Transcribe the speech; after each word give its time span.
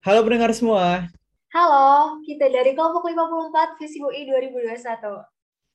Halo 0.00 0.24
pendengar 0.24 0.48
semua. 0.56 1.12
Halo, 1.52 2.16
kita 2.24 2.48
dari 2.48 2.72
kelompok 2.72 3.04
54 3.04 3.76
Visi 3.76 4.00
UI 4.00 4.24
2021. 4.32 4.96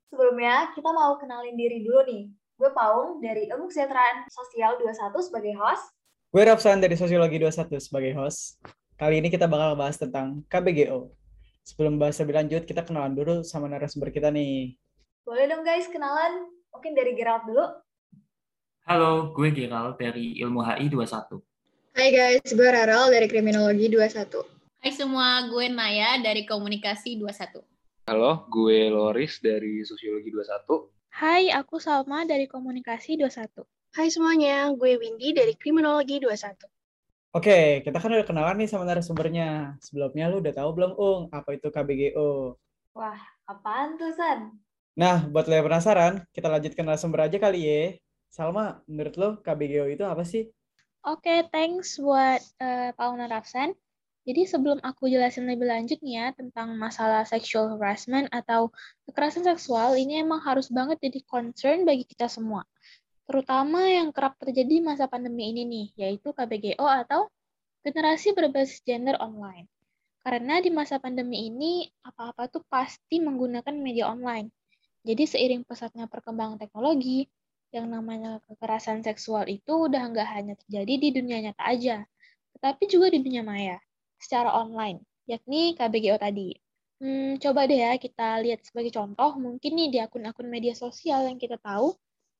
Sebelumnya, 0.09 0.73
kita 0.73 0.89
mau 0.89 1.13
kenalin 1.21 1.53
diri 1.53 1.85
dulu 1.85 2.01
nih. 2.09 2.33
Gue 2.57 2.73
Paung 2.73 3.21
dari 3.21 3.45
Ilmu 3.45 3.69
Kesejahteraan 3.69 4.25
Sosial 4.33 4.81
21 4.81 5.13
sebagai 5.21 5.53
host. 5.61 5.93
Gue 6.33 6.41
Rapsan 6.41 6.81
dari 6.81 6.97
Sosiologi 6.97 7.37
21 7.37 7.77
sebagai 7.77 8.17
host. 8.17 8.57
Kali 8.97 9.21
ini 9.21 9.29
kita 9.29 9.45
bakal 9.45 9.77
bahas 9.77 10.01
tentang 10.01 10.41
KBGO. 10.49 11.13
Sebelum 11.61 12.01
bahas 12.01 12.17
lebih 12.17 12.33
lanjut, 12.33 12.65
kita 12.65 12.81
kenalan 12.81 13.13
dulu 13.13 13.45
sama 13.45 13.69
narasumber 13.69 14.09
kita 14.09 14.33
nih. 14.33 14.73
Boleh 15.21 15.45
dong 15.45 15.61
guys, 15.61 15.85
kenalan. 15.85 16.49
Mungkin 16.73 16.97
dari 16.97 17.13
Gerald 17.13 17.45
dulu. 17.45 17.77
Halo, 18.89 19.37
gue 19.37 19.53
Gerald 19.53 20.01
dari 20.01 20.41
Ilmu 20.41 20.65
HI 20.65 20.89
21. 20.89 21.45
Hai 21.95 22.11
guys, 22.11 22.43
gue 22.51 22.59
Rarel 22.59 23.07
dari 23.07 23.23
Kriminologi 23.31 23.87
21. 23.87 24.27
Hai 24.83 24.91
semua, 24.91 25.47
gue 25.47 25.71
Naya 25.71 26.19
dari 26.19 26.43
Komunikasi 26.43 27.15
21. 27.23 27.63
Halo, 28.11 28.43
gue 28.51 28.91
Loris 28.91 29.39
dari 29.39 29.79
Sosiologi 29.87 30.27
21. 30.27 30.91
Hai, 31.15 31.55
aku 31.55 31.79
Salma 31.79 32.27
dari 32.27 32.51
Komunikasi 32.51 33.15
21. 33.15 33.63
Hai 33.95 34.11
semuanya, 34.11 34.75
gue 34.75 34.99
Windy 34.99 35.31
dari 35.31 35.55
Kriminologi 35.55 36.19
21. 36.19 36.67
Oke, 37.31 37.79
kita 37.87 37.95
kan 37.95 38.11
udah 38.11 38.27
kenalan 38.27 38.59
nih 38.59 38.67
sama 38.67 38.83
narasumbernya. 38.83 39.79
Sebelumnya 39.79 40.27
lu 40.27 40.43
udah 40.43 40.51
tahu 40.51 40.75
belum, 40.75 40.99
Ung, 40.99 41.31
apa 41.31 41.55
itu 41.55 41.71
KBGO? 41.71 42.59
Wah, 42.91 43.23
apaan 43.47 43.95
tuh, 43.95 44.11
San? 44.11 44.51
Nah, 44.99 45.23
buat 45.31 45.47
lo 45.47 45.55
yang 45.55 45.71
penasaran, 45.71 46.27
kita 46.35 46.51
lanjut 46.51 46.75
ke 46.75 46.83
narasumber 46.83 47.31
aja 47.31 47.39
kali 47.39 47.63
ya. 47.63 47.95
Salma, 48.27 48.83
menurut 48.83 49.15
lo 49.15 49.29
KBGO 49.39 49.87
itu 49.87 50.03
apa 50.03 50.27
sih? 50.27 50.51
Oke, 51.05 51.29
okay, 51.29 51.39
thanks 51.53 52.01
buat 52.01 52.41
uh, 52.57 52.89
Pauna 52.97 53.29
Rafsan. 53.29 53.77
Jadi 54.25 54.41
sebelum 54.49 54.81
aku 54.81 55.05
jelasin 55.05 55.45
lebih 55.45 55.69
lanjut 55.69 56.01
nih 56.01 56.17
ya 56.17 56.27
tentang 56.33 56.73
masalah 56.81 57.21
sexual 57.29 57.77
harassment 57.77 58.25
atau 58.33 58.73
kekerasan 59.05 59.45
seksual, 59.45 59.93
ini 60.01 60.25
emang 60.25 60.41
harus 60.41 60.65
banget 60.73 60.97
jadi 60.97 61.21
concern 61.29 61.85
bagi 61.85 62.09
kita 62.09 62.25
semua. 62.25 62.65
Terutama 63.29 63.85
yang 63.85 64.09
kerap 64.09 64.33
terjadi 64.41 64.81
masa 64.81 65.05
pandemi 65.05 65.53
ini 65.53 65.61
nih, 65.69 65.87
yaitu 65.93 66.33
KBGO 66.33 66.89
atau 66.89 67.29
generasi 67.85 68.33
berbasis 68.33 68.81
gender 68.81 69.13
online. 69.21 69.69
Karena 70.25 70.57
di 70.57 70.73
masa 70.73 70.97
pandemi 70.97 71.53
ini, 71.53 71.85
apa-apa 72.01 72.49
tuh 72.49 72.65
pasti 72.65 73.21
menggunakan 73.21 73.77
media 73.77 74.09
online. 74.09 74.49
Jadi 75.05 75.29
seiring 75.29 75.69
pesatnya 75.69 76.09
perkembangan 76.09 76.57
teknologi, 76.57 77.29
yang 77.75 77.91
namanya 77.91 78.39
kekerasan 78.47 79.03
seksual 79.03 79.43
itu 79.51 79.91
udah 79.91 80.07
nggak 80.15 80.29
hanya 80.31 80.55
terjadi 80.55 80.93
di 80.95 81.09
dunia 81.11 81.37
nyata 81.51 81.63
aja, 81.67 82.07
tetapi 82.55 82.87
juga 82.87 83.11
di 83.11 83.19
dunia 83.19 83.43
maya, 83.43 83.77
secara 84.15 84.55
online, 84.55 85.03
yakni 85.27 85.75
KBGO 85.75 86.15
tadi. 86.15 86.55
Hmm, 87.03 87.35
coba 87.43 87.67
deh 87.67 87.83
ya 87.83 87.99
kita 87.99 88.39
lihat 88.39 88.63
sebagai 88.63 88.95
contoh, 88.95 89.35
mungkin 89.35 89.75
nih 89.75 89.87
di 89.91 89.99
akun-akun 89.99 90.47
media 90.47 90.71
sosial 90.71 91.27
yang 91.27 91.35
kita 91.35 91.59
tahu, 91.59 91.91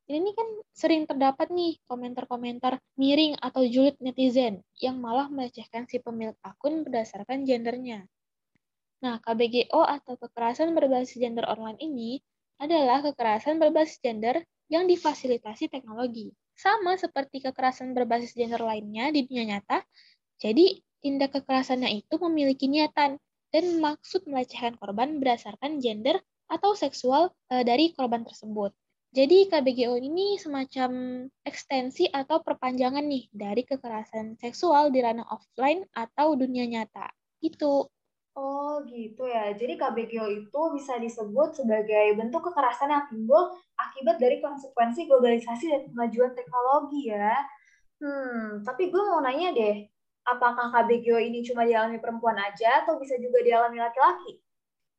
ini 0.07 0.31
kan 0.31 0.47
sering 0.71 1.03
terdapat 1.03 1.51
nih 1.51 1.81
komentar-komentar 1.89 2.79
miring 2.95 3.35
atau 3.41 3.67
julid 3.67 3.99
netizen 3.99 4.63
yang 4.79 5.01
malah 5.03 5.27
melecehkan 5.27 5.89
si 5.91 5.99
pemilik 5.99 6.37
akun 6.45 6.87
berdasarkan 6.87 7.43
gendernya. 7.43 8.07
Nah, 9.03 9.19
KBGO 9.19 9.81
atau 9.83 10.15
kekerasan 10.15 10.71
berbasis 10.71 11.19
gender 11.19 11.43
online 11.49 11.81
ini 11.81 12.23
adalah 12.61 13.03
kekerasan 13.03 13.59
berbasis 13.59 13.99
gender 13.99 14.39
yang 14.71 14.89
difasilitasi 14.89 15.69
teknologi. 15.69 16.33
Sama 16.55 16.95
seperti 16.95 17.43
kekerasan 17.43 17.91
berbasis 17.91 18.33
gender 18.33 18.63
lainnya 18.63 19.11
di 19.11 19.27
dunia 19.27 19.57
nyata, 19.57 19.83
jadi 20.39 20.79
tindak 21.03 21.37
kekerasannya 21.37 22.01
itu 22.01 22.15
memiliki 22.17 22.65
niatan 22.65 23.21
dan 23.53 23.65
maksud 23.79 24.25
melecehkan 24.25 24.75
korban 24.75 25.21
berdasarkan 25.21 25.79
gender 25.79 26.19
atau 26.49 26.73
seksual 26.73 27.31
e, 27.47 27.61
dari 27.61 27.93
korban 27.93 28.25
tersebut. 28.25 28.73
Jadi 29.15 29.47
KBGO 29.47 29.95
ini 29.95 30.35
semacam 30.35 31.23
ekstensi 31.47 32.03
atau 32.11 32.43
perpanjangan 32.43 33.05
nih 33.07 33.31
dari 33.31 33.63
kekerasan 33.63 34.35
seksual 34.35 34.91
di 34.91 34.99
ranah 34.99 35.23
offline 35.31 35.87
atau 35.95 36.35
dunia 36.35 36.67
nyata. 36.67 37.07
Itu 37.39 37.94
Oh 38.35 38.73
gitu 38.91 39.23
ya. 39.35 39.43
Jadi 39.59 39.73
KBGO 39.81 40.27
itu 40.39 40.61
bisa 40.75 40.93
disebut 41.05 41.49
sebagai 41.59 42.05
bentuk 42.19 42.41
kekerasan 42.51 42.89
yang 42.95 43.05
timbul 43.11 43.43
akibat 43.79 44.15
dari 44.23 44.37
konsekuensi 44.45 45.07
globalisasi 45.09 45.65
dan 45.71 45.81
kemajuan 45.91 46.31
teknologi 46.39 47.01
ya. 47.15 47.31
Hmm, 48.01 48.63
tapi 48.67 48.83
gue 48.93 49.03
mau 49.09 49.19
nanya 49.25 49.49
deh, 49.59 49.75
apakah 50.27 50.67
KBGO 50.73 51.19
ini 51.29 51.39
cuma 51.47 51.63
dialami 51.69 51.97
perempuan 52.03 52.37
aja 52.47 52.83
atau 52.83 52.99
bisa 53.03 53.15
juga 53.23 53.39
dialami 53.47 53.77
laki-laki? 53.83 54.31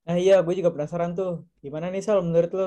Nah 0.07 0.17
iya, 0.23 0.35
gue 0.45 0.55
juga 0.59 0.71
penasaran 0.75 1.11
tuh. 1.19 1.31
Gimana 1.65 1.87
nih 1.93 2.03
Sal 2.07 2.19
menurut 2.27 2.51
lo? 2.59 2.65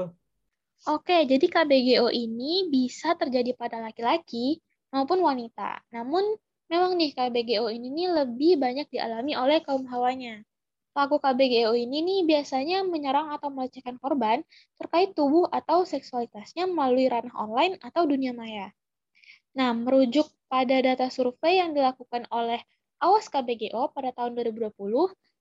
Oke, 0.94 1.18
jadi 1.32 1.46
KBGO 1.54 2.08
ini 2.24 2.68
bisa 2.76 3.10
terjadi 3.22 3.52
pada 3.62 3.78
laki-laki 3.86 4.60
maupun 4.94 5.20
wanita. 5.28 5.80
Namun 5.96 6.24
memang 6.72 6.92
nih 7.00 7.10
KBGO 7.16 7.68
ini 7.78 7.88
nih 7.98 8.08
lebih 8.20 8.52
banyak 8.64 8.88
dialami 8.94 9.32
oleh 9.44 9.58
kaum 9.66 9.84
hawanya. 9.92 10.44
Pelaku 10.90 11.22
KBGO 11.22 11.78
ini 11.78 12.02
nih 12.02 12.20
biasanya 12.26 12.82
menyerang 12.82 13.30
atau 13.30 13.54
melecehkan 13.54 14.02
korban 14.02 14.42
terkait 14.82 15.14
tubuh 15.14 15.46
atau 15.48 15.86
seksualitasnya 15.86 16.66
melalui 16.66 17.06
ranah 17.08 17.34
online 17.38 17.78
atau 17.80 18.10
dunia 18.10 18.34
maya. 18.34 18.74
Nah, 19.54 19.74
merujuk 19.74 20.26
pada 20.50 20.82
data 20.82 21.08
survei 21.14 21.62
yang 21.62 21.78
dilakukan 21.78 22.26
oleh 22.34 22.62
Awas 23.00 23.32
KBGO 23.32 23.96
pada 23.96 24.12
tahun 24.12 24.36
2020, 24.36 24.76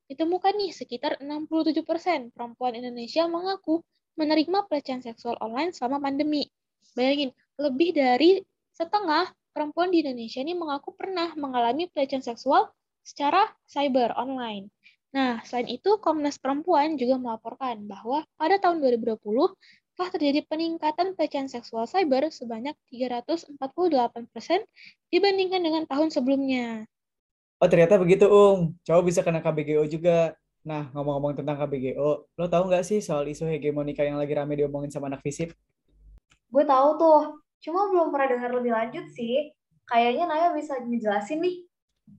ditemukan 0.08 0.52
nih 0.56 0.70
sekitar 0.70 1.18
67% 1.18 2.30
perempuan 2.30 2.72
Indonesia 2.78 3.26
mengaku 3.26 3.82
menerima 4.14 4.68
pelecehan 4.70 5.02
seksual 5.02 5.34
online 5.42 5.74
selama 5.74 5.98
pandemi. 5.98 6.46
Bayangin, 6.94 7.34
lebih 7.58 7.94
dari 7.94 8.42
setengah 8.74 9.30
perempuan 9.50 9.90
di 9.90 10.06
Indonesia 10.06 10.38
ini 10.38 10.54
mengaku 10.54 10.94
pernah 10.94 11.34
mengalami 11.34 11.90
pelecehan 11.90 12.22
seksual 12.22 12.70
secara 13.02 13.50
cyber 13.66 14.14
online. 14.14 14.70
Nah, 15.08 15.40
selain 15.48 15.72
itu, 15.72 15.96
Komnas 16.04 16.36
Perempuan 16.36 17.00
juga 17.00 17.16
melaporkan 17.16 17.80
bahwa 17.88 18.28
pada 18.36 18.60
tahun 18.60 18.84
2020 18.84 19.56
telah 19.96 20.10
terjadi 20.14 20.46
peningkatan 20.46 21.16
pelecehan 21.16 21.48
seksual 21.48 21.88
cyber 21.88 22.28
sebanyak 22.30 22.76
348% 22.92 23.56
dibandingkan 25.10 25.58
dengan 25.64 25.82
tahun 25.88 26.12
sebelumnya. 26.12 26.84
Oh, 27.58 27.66
ternyata 27.66 27.98
begitu, 27.98 28.30
Ung. 28.30 28.78
Cowok 28.86 29.02
bisa 29.02 29.26
kena 29.26 29.42
KBGO 29.42 29.82
juga. 29.90 30.36
Nah, 30.62 30.92
ngomong-ngomong 30.94 31.40
tentang 31.40 31.56
KBGO, 31.58 32.28
lo 32.28 32.46
tahu 32.46 32.68
nggak 32.68 32.84
sih 32.84 33.00
soal 33.00 33.26
isu 33.26 33.48
hegemonika 33.48 34.04
yang 34.04 34.20
lagi 34.20 34.36
rame 34.36 34.54
diomongin 34.54 34.92
sama 34.92 35.08
anak 35.08 35.24
fisip? 35.24 35.56
Gue 36.52 36.64
tahu 36.68 37.00
tuh, 37.00 37.40
cuma 37.64 37.88
belum 37.88 38.12
pernah 38.12 38.28
dengar 38.36 38.50
lebih 38.54 38.76
lanjut 38.76 39.08
sih. 39.16 39.50
Kayaknya 39.88 40.28
Naya 40.28 40.48
bisa 40.52 40.76
ngejelasin 40.78 41.40
nih. 41.40 41.56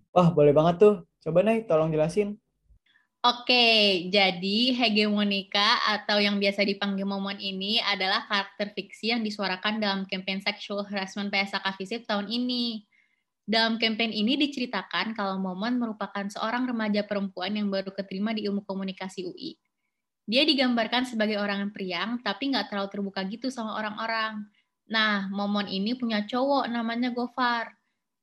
Wah, 0.09 0.33
boleh 0.33 0.51
banget 0.51 0.75
tuh. 0.81 0.95
Coba 1.21 1.45
Nay, 1.45 1.63
tolong 1.63 1.93
jelasin. 1.93 2.35
Oke, 3.19 4.07
jadi 4.07 4.71
hegemonika 4.79 5.83
atau 5.91 6.23
yang 6.23 6.39
biasa 6.39 6.63
dipanggil 6.63 7.03
momon 7.03 7.35
ini 7.35 7.75
adalah 7.83 8.23
karakter 8.23 8.71
fiksi 8.71 9.11
yang 9.11 9.19
disuarakan 9.27 9.75
dalam 9.83 10.07
campaign 10.07 10.39
sexual 10.39 10.87
harassment 10.87 11.27
PSK 11.27 11.67
Visip 11.75 12.01
tahun 12.07 12.31
ini. 12.31 12.87
Dalam 13.43 13.75
campaign 13.75 14.15
ini 14.15 14.39
diceritakan 14.39 15.19
kalau 15.19 15.35
Momon 15.35 15.83
merupakan 15.83 16.31
seorang 16.31 16.63
remaja 16.63 17.03
perempuan 17.03 17.59
yang 17.59 17.67
baru 17.67 17.91
keterima 17.91 18.31
di 18.31 18.47
ilmu 18.47 18.63
komunikasi 18.63 19.27
UI. 19.27 19.59
Dia 20.23 20.47
digambarkan 20.47 21.03
sebagai 21.03 21.43
orang 21.43 21.67
yang 21.67 21.71
priang, 21.75 22.11
tapi 22.23 22.55
nggak 22.55 22.71
terlalu 22.71 22.87
terbuka 22.87 23.27
gitu 23.27 23.51
sama 23.51 23.75
orang-orang. 23.75 24.47
Nah, 24.87 25.27
Momon 25.27 25.67
ini 25.67 25.91
punya 25.91 26.23
cowok 26.23 26.71
namanya 26.71 27.11
Gofar. 27.11 27.67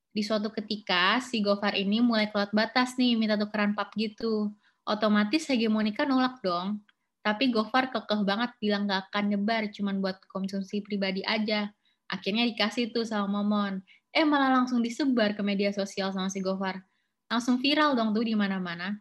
Di 0.09 0.25
suatu 0.25 0.49
ketika, 0.49 1.21
si 1.21 1.45
Gofar 1.45 1.77
ini 1.77 2.01
mulai 2.01 2.33
keluar 2.33 2.49
batas 2.49 2.97
nih, 2.97 3.13
minta 3.21 3.37
tukeran 3.37 3.77
pap 3.77 3.93
gitu 3.93 4.57
otomatis 4.87 5.51
hegemonika 5.51 6.07
nolak 6.07 6.39
dong. 6.41 6.81
Tapi 7.27 7.51
Gofar 7.51 7.91
kekeh 7.91 8.23
banget 8.23 8.55
bilang 8.63 8.87
gak 8.87 9.11
akan 9.11 9.35
nyebar, 9.35 9.67
cuman 9.75 9.99
buat 9.99 10.23
konsumsi 10.31 10.79
pribadi 10.79 11.27
aja. 11.27 11.75
Akhirnya 12.07 12.47
dikasih 12.47 12.95
tuh 12.95 13.03
sama 13.03 13.27
Momon. 13.27 13.83
Eh 14.15 14.23
malah 14.23 14.63
langsung 14.63 14.79
disebar 14.79 15.35
ke 15.35 15.43
media 15.43 15.75
sosial 15.75 16.15
sama 16.15 16.31
si 16.31 16.39
Gofar. 16.39 16.79
Langsung 17.27 17.59
viral 17.59 17.99
dong 17.99 18.15
tuh 18.15 18.23
di 18.23 18.39
mana-mana. 18.39 18.95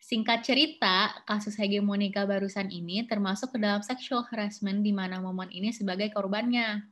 Singkat 0.00 0.48
cerita, 0.48 1.12
kasus 1.28 1.60
hegemonika 1.60 2.24
barusan 2.24 2.72
ini 2.72 3.04
termasuk 3.04 3.52
ke 3.52 3.58
dalam 3.60 3.84
sexual 3.84 4.24
harassment 4.32 4.80
di 4.80 4.96
mana 4.96 5.20
Momon 5.20 5.52
ini 5.52 5.68
sebagai 5.68 6.08
korbannya. 6.08 6.88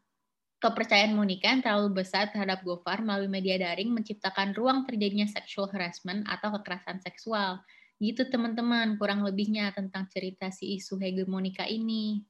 Kepercayaan 0.61 1.17
Monika 1.17 1.53
yang 1.53 1.65
terlalu 1.65 2.05
besar 2.05 2.29
terhadap 2.29 2.61
Gofar 2.61 3.00
melalui 3.00 3.33
media 3.33 3.56
daring 3.56 3.97
menciptakan 3.97 4.53
ruang 4.53 4.85
terjadinya 4.85 5.25
sexual 5.25 5.73
harassment 5.73 6.29
atau 6.29 6.53
kekerasan 6.61 7.00
seksual 7.00 7.65
Gitu 7.96 8.28
teman-teman, 8.28 9.00
kurang 9.00 9.25
lebihnya 9.25 9.72
tentang 9.72 10.04
cerita 10.12 10.52
si 10.52 10.76
isu 10.76 11.00
hegemonika 11.00 11.64
ini. 11.64 12.20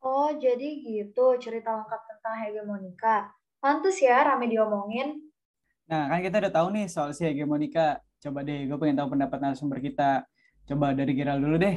Oh, 0.00 0.32
jadi 0.32 0.80
gitu 0.80 1.36
cerita 1.40 1.72
lengkap 1.76 2.00
tentang 2.08 2.34
hegemonika. 2.44 3.32
Pantes 3.60 4.00
ya 4.00 4.20
rame 4.24 4.48
diomongin. 4.48 5.20
Nah, 5.88 6.08
kan 6.08 6.20
kita 6.20 6.40
udah 6.40 6.52
tahu 6.52 6.68
nih 6.76 6.86
soal 6.88 7.12
si 7.12 7.24
hegemonika. 7.24 8.00
Coba 8.20 8.44
deh, 8.44 8.68
gue 8.68 8.76
pengen 8.76 9.00
tahu 9.00 9.16
pendapat 9.16 9.38
narasumber 9.40 9.80
kita. 9.80 10.24
Coba 10.68 10.92
dari 10.92 11.16
Giral 11.16 11.40
dulu 11.40 11.56
deh. 11.56 11.76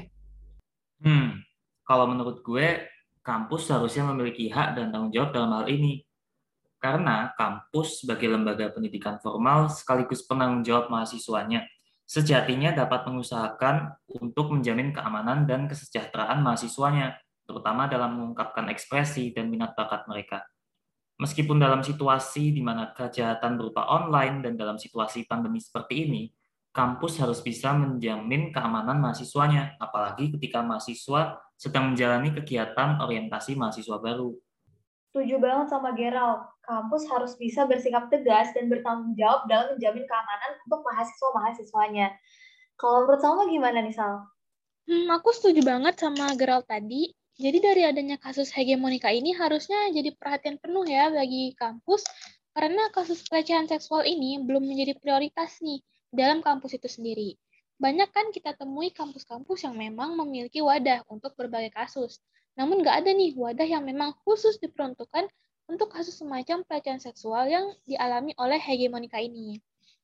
Hmm, 1.04 1.40
kalau 1.84 2.08
menurut 2.08 2.44
gue, 2.44 2.88
kampus 3.24 3.72
seharusnya 3.72 4.08
memiliki 4.12 4.52
hak 4.52 4.76
dan 4.76 4.92
tanggung 4.92 5.12
jawab 5.12 5.32
dalam 5.32 5.52
hal 5.56 5.66
ini. 5.72 6.04
Karena 6.80 7.32
kampus 7.40 8.04
sebagai 8.04 8.28
lembaga 8.28 8.68
pendidikan 8.72 9.16
formal 9.24 9.72
sekaligus 9.72 10.28
penanggung 10.28 10.68
jawab 10.68 10.92
mahasiswanya, 10.92 11.64
sejatinya 12.04 12.76
dapat 12.76 13.08
mengusahakan 13.08 13.96
untuk 14.22 14.54
menjamin 14.54 14.92
keamanan 14.92 15.48
dan 15.48 15.66
kesejahteraan 15.66 16.44
mahasiswanya, 16.44 17.18
terutama 17.44 17.88
dalam 17.92 18.20
mengungkapkan 18.20 18.68
ekspresi 18.72 19.36
dan 19.36 19.52
minat 19.52 19.76
bakat 19.76 20.08
mereka. 20.08 20.44
Meskipun 21.22 21.62
dalam 21.62 21.86
situasi 21.86 22.52
di 22.52 22.62
mana 22.66 22.90
kejahatan 22.92 23.56
berupa 23.56 23.86
online 23.86 24.42
dan 24.42 24.58
dalam 24.58 24.82
situasi 24.82 25.30
pandemi 25.30 25.62
seperti 25.62 26.10
ini, 26.10 26.24
kampus 26.74 27.22
harus 27.22 27.40
bisa 27.40 27.70
menjamin 27.78 28.50
keamanan 28.50 28.98
mahasiswanya, 28.98 29.78
apalagi 29.78 30.34
ketika 30.34 30.66
mahasiswa 30.66 31.38
sedang 31.54 31.94
menjalani 31.94 32.34
kegiatan 32.34 32.98
orientasi 32.98 33.54
mahasiswa 33.54 34.02
baru. 34.02 34.34
Setuju 35.14 35.38
banget 35.38 35.70
sama 35.70 35.94
Gerald. 35.94 36.42
Kampus 36.66 37.06
harus 37.06 37.38
bisa 37.38 37.70
bersikap 37.70 38.10
tegas 38.10 38.50
dan 38.58 38.66
bertanggung 38.66 39.14
jawab 39.14 39.46
dalam 39.46 39.78
menjamin 39.78 40.10
keamanan 40.10 40.58
untuk 40.66 40.82
mahasiswa-mahasiswanya. 40.82 42.18
Kalau 42.82 43.06
menurut 43.06 43.22
Salma 43.22 43.46
gimana 43.46 43.86
nih, 43.86 43.94
Sal? 43.94 44.26
Hmm, 44.90 45.06
aku 45.14 45.30
setuju 45.30 45.62
banget 45.62 46.02
sama 46.02 46.34
Gerald 46.34 46.66
tadi. 46.66 47.14
Jadi 47.38 47.58
dari 47.62 47.86
adanya 47.86 48.18
kasus 48.18 48.50
hegemonika 48.58 49.14
ini 49.14 49.38
harusnya 49.38 49.94
jadi 49.94 50.18
perhatian 50.18 50.58
penuh 50.58 50.82
ya 50.90 51.14
bagi 51.14 51.54
kampus 51.62 52.10
karena 52.58 52.90
kasus 52.90 53.22
pelecehan 53.30 53.70
seksual 53.70 54.10
ini 54.10 54.42
belum 54.42 54.66
menjadi 54.66 54.98
prioritas 54.98 55.62
nih 55.62 55.78
dalam 56.10 56.42
kampus 56.42 56.74
itu 56.82 56.90
sendiri. 56.90 57.38
Banyak 57.78 58.10
kan 58.10 58.34
kita 58.34 58.58
temui 58.58 58.90
kampus-kampus 58.90 59.62
yang 59.62 59.78
memang 59.78 60.18
memiliki 60.18 60.58
wadah 60.66 61.06
untuk 61.06 61.38
berbagai 61.38 61.70
kasus. 61.70 62.18
Namun 62.54 62.86
nggak 62.86 63.06
ada 63.06 63.12
nih 63.14 63.34
wadah 63.34 63.66
yang 63.66 63.84
memang 63.86 64.14
khusus 64.22 64.62
diperuntukkan 64.62 65.26
untuk 65.66 65.90
kasus 65.90 66.20
semacam 66.20 66.62
pelecehan 66.68 67.02
seksual 67.02 67.50
yang 67.50 67.72
dialami 67.88 68.36
oleh 68.38 68.60
hegemonika 68.60 69.18
ini. 69.18 69.58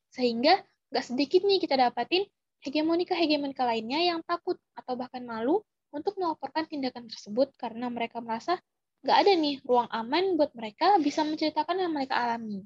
Sehingga 0.10 0.58
nggak 0.90 1.06
sedikit 1.06 1.46
nih 1.46 1.62
kita 1.62 1.78
dapatin 1.78 2.26
hegemonika-hegemonika 2.66 3.64
lainnya 3.64 4.00
yang 4.02 4.20
takut 4.26 4.58
atau 4.74 4.98
bahkan 4.98 5.24
malu 5.24 5.62
untuk 5.90 6.18
melaporkan 6.18 6.66
tindakan 6.66 7.10
tersebut 7.10 7.54
karena 7.58 7.90
mereka 7.90 8.22
merasa 8.22 8.58
nggak 9.06 9.18
ada 9.26 9.32
nih 9.38 9.56
ruang 9.64 9.88
aman 9.90 10.36
buat 10.36 10.52
mereka 10.58 11.00
bisa 11.00 11.24
menceritakan 11.24 11.80
yang 11.80 11.92
mereka 11.96 12.20
alami. 12.20 12.66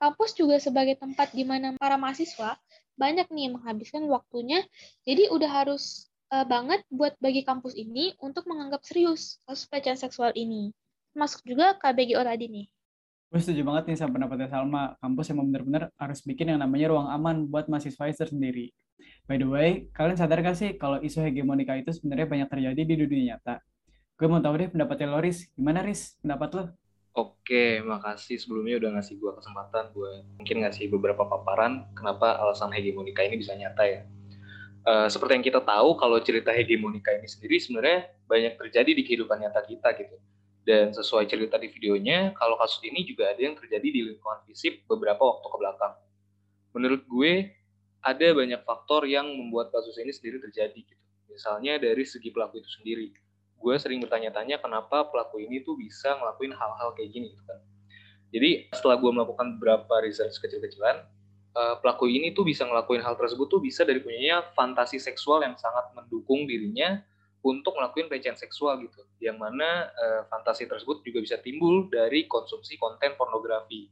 Kampus 0.00 0.32
juga 0.32 0.56
sebagai 0.56 0.96
tempat 0.96 1.36
di 1.36 1.44
mana 1.44 1.76
para 1.76 2.00
mahasiswa 2.00 2.56
banyak 2.96 3.28
nih 3.32 3.52
menghabiskan 3.52 4.04
waktunya, 4.08 4.64
jadi 5.04 5.28
udah 5.32 5.64
harus 5.64 6.09
uh, 6.30 6.46
banget 6.46 6.80
buat 6.88 7.18
bagi 7.18 7.42
kampus 7.42 7.74
ini 7.74 8.14
untuk 8.22 8.46
menganggap 8.46 8.86
serius 8.86 9.42
kasus 9.44 9.66
pelecehan 9.66 9.98
seksual 9.98 10.30
ini. 10.38 10.70
Masuk 11.12 11.42
juga 11.42 11.74
KBGO 11.76 12.22
tadi 12.22 12.46
nih. 12.46 12.66
Gue 13.30 13.38
setuju 13.38 13.62
banget 13.62 13.94
nih 13.94 13.98
sama 13.98 14.18
pendapatnya 14.18 14.48
Salma. 14.50 14.94
Kampus 14.98 15.30
yang 15.30 15.42
benar-benar 15.46 15.82
harus 15.98 16.18
bikin 16.26 16.50
yang 16.54 16.58
namanya 16.62 16.90
ruang 16.90 17.08
aman 17.10 17.46
buat 17.46 17.70
mahasiswa 17.70 18.10
tersendiri. 18.10 18.74
By 19.26 19.38
the 19.38 19.46
way, 19.46 19.86
kalian 19.94 20.18
sadar 20.18 20.42
gak 20.42 20.58
sih 20.58 20.74
kalau 20.74 20.98
isu 20.98 21.22
hegemonika 21.22 21.78
itu 21.78 21.94
sebenarnya 21.94 22.26
banyak 22.26 22.48
terjadi 22.50 22.82
di 22.82 22.94
dunia 22.98 23.38
nyata? 23.38 23.62
Gue 24.18 24.26
mau 24.26 24.42
tahu 24.42 24.58
deh 24.58 24.68
pendapatnya 24.74 25.14
Loris. 25.14 25.46
Gimana, 25.54 25.86
Riz? 25.86 26.18
Pendapat 26.18 26.50
lo? 26.58 26.64
Oke, 27.14 27.82
makasih 27.82 28.38
sebelumnya 28.38 28.78
udah 28.82 28.90
ngasih 28.98 29.18
gue 29.18 29.32
kesempatan 29.34 29.90
buat 29.90 30.22
mungkin 30.38 30.62
ngasih 30.62 30.86
beberapa 30.94 31.26
paparan 31.26 31.90
kenapa 31.98 32.38
alasan 32.38 32.70
hegemonika 32.70 33.26
ini 33.26 33.38
bisa 33.38 33.54
nyata 33.58 33.82
ya. 33.82 34.00
Uh, 34.80 35.04
seperti 35.12 35.36
yang 35.36 35.44
kita 35.44 35.60
tahu 35.60 35.92
kalau 36.00 36.16
cerita 36.24 36.48
hegemonika 36.56 37.12
ini 37.12 37.28
sendiri 37.28 37.60
sebenarnya 37.60 38.08
banyak 38.24 38.56
terjadi 38.56 38.90
di 38.96 39.02
kehidupan 39.04 39.36
nyata 39.44 39.60
kita 39.68 39.92
gitu. 40.00 40.16
Dan 40.64 40.92
sesuai 40.92 41.28
cerita 41.28 41.56
di 41.56 41.68
videonya, 41.72 42.36
kalau 42.36 42.56
kasus 42.60 42.84
ini 42.84 43.04
juga 43.04 43.32
ada 43.32 43.40
yang 43.40 43.56
terjadi 43.56 43.88
di 43.88 44.00
lingkungan 44.12 44.44
fisik 44.44 44.84
beberapa 44.88 45.20
waktu 45.20 45.46
ke 45.48 45.56
belakang. 45.56 45.94
Menurut 46.76 47.02
gue, 47.08 47.32
ada 48.00 48.26
banyak 48.32 48.60
faktor 48.64 49.04
yang 49.04 49.28
membuat 49.28 49.72
kasus 49.72 49.96
ini 50.00 50.12
sendiri 50.12 50.40
terjadi 50.40 50.80
gitu. 50.80 51.04
Misalnya 51.28 51.76
dari 51.80 52.04
segi 52.04 52.32
pelaku 52.32 52.60
itu 52.60 52.70
sendiri. 52.80 53.12
Gue 53.60 53.76
sering 53.76 54.00
bertanya-tanya 54.00 54.56
kenapa 54.60 55.04
pelaku 55.12 55.44
ini 55.44 55.60
tuh 55.60 55.76
bisa 55.76 56.16
ngelakuin 56.16 56.56
hal-hal 56.56 56.96
kayak 56.96 57.12
gini 57.12 57.36
gitu 57.36 57.44
kan. 57.44 57.60
Jadi 58.30 58.50
setelah 58.72 58.96
gue 58.96 59.10
melakukan 59.12 59.46
beberapa 59.58 59.94
research 60.00 60.40
kecil-kecilan, 60.40 61.04
uh, 61.54 61.76
pelaku 61.82 62.10
ini 62.10 62.30
tuh 62.34 62.46
bisa 62.46 62.66
ngelakuin 62.66 63.02
hal 63.02 63.14
tersebut 63.18 63.46
tuh 63.50 63.60
bisa 63.62 63.82
dari 63.82 64.02
punyanya 64.02 64.50
fantasi 64.54 65.00
seksual 65.02 65.42
yang 65.42 65.54
sangat 65.58 65.90
mendukung 65.96 66.46
dirinya 66.46 67.02
untuk 67.40 67.76
ngelakuin 67.76 68.12
pelecehan 68.12 68.36
seksual 68.36 68.80
gitu. 68.84 69.00
Yang 69.18 69.36
mana 69.40 69.88
uh, 69.90 70.22
fantasi 70.28 70.68
tersebut 70.68 71.00
juga 71.00 71.18
bisa 71.24 71.36
timbul 71.40 71.88
dari 71.88 72.28
konsumsi 72.28 72.76
konten 72.76 73.16
pornografi. 73.16 73.88